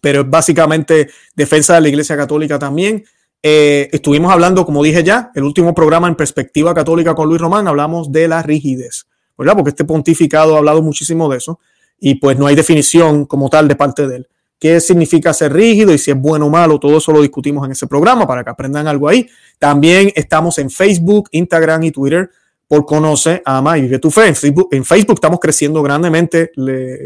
[0.00, 3.04] pero es básicamente defensa de la Iglesia Católica también.
[3.42, 7.66] Eh, estuvimos hablando, como dije ya, el último programa en perspectiva católica con Luis Román,
[7.66, 9.06] hablamos de la rigidez,
[9.36, 9.54] ¿verdad?
[9.56, 11.58] Porque este pontificado ha hablado muchísimo de eso
[11.98, 14.28] y pues no hay definición como tal de parte de él.
[14.58, 16.78] ¿Qué significa ser rígido y si es bueno o malo?
[16.78, 19.28] Todo eso lo discutimos en ese programa para que aprendan algo ahí.
[19.58, 22.30] También estamos en Facebook, Instagram y Twitter
[22.72, 24.28] por Conoce, Ama y Vive tu Fe.
[24.28, 26.52] En Facebook, en Facebook estamos creciendo grandemente,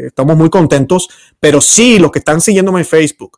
[0.05, 1.09] estamos muy contentos,
[1.41, 3.37] pero sí, los que están siguiéndome en Facebook,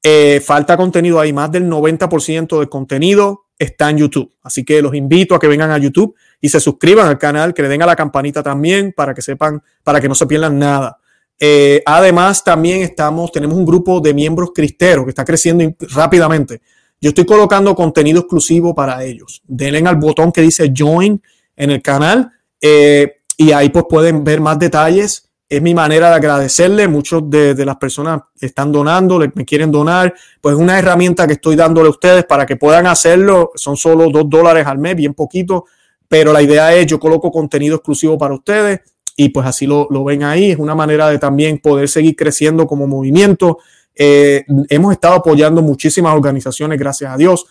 [0.00, 4.32] eh, falta contenido ahí, más del 90% del contenido está en YouTube.
[4.44, 7.62] Así que los invito a que vengan a YouTube y se suscriban al canal, que
[7.62, 11.00] le den a la campanita también para que sepan, para que no se pierdan nada.
[11.36, 15.64] Eh, además, también estamos, tenemos un grupo de miembros cristeros que está creciendo
[15.96, 16.60] rápidamente.
[17.00, 19.42] Yo estoy colocando contenido exclusivo para ellos.
[19.48, 21.20] Denle al botón que dice Join
[21.56, 25.30] en el canal eh, y ahí pues pueden ver más detalles.
[25.48, 26.88] Es mi manera de agradecerle.
[26.88, 30.12] Muchos de, las personas están donando, me quieren donar.
[30.40, 33.52] Pues una herramienta que estoy dándole a ustedes para que puedan hacerlo.
[33.54, 35.66] Son solo dos dólares al mes, bien poquito.
[36.08, 38.80] Pero la idea es, yo coloco contenido exclusivo para ustedes
[39.16, 40.52] y pues así lo, ven ahí.
[40.52, 43.58] Es una manera de también poder seguir creciendo como movimiento.
[43.94, 47.46] Eh, hemos estado apoyando muchísimas organizaciones, gracias a Dios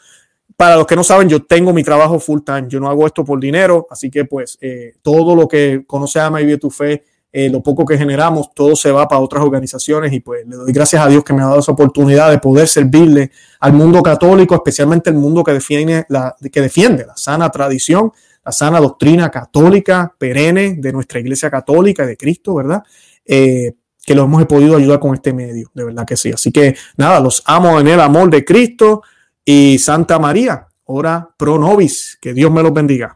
[0.58, 3.26] para los que no saben, yo tengo mi trabajo full time, yo no hago esto
[3.26, 7.50] por dinero, así que pues eh, todo lo que conoce a y tu fe, eh,
[7.50, 11.04] lo poco que generamos, todo se va para otras organizaciones y pues le doy gracias
[11.04, 15.10] a Dios que me ha dado esa oportunidad de poder servirle al mundo católico, especialmente
[15.10, 18.14] el mundo que defiende la, que defiende la sana tradición,
[18.46, 22.84] la sana doctrina católica perenne de nuestra iglesia católica, de Cristo, ¿verdad?
[23.26, 23.74] Eh,
[24.06, 26.32] que lo hemos podido ayudar con este medio, de verdad que sí.
[26.32, 29.02] Así que nada, los amo en el amor de Cristo
[29.46, 32.18] y Santa María, ora pro nobis.
[32.20, 33.16] Que Dios me los bendiga.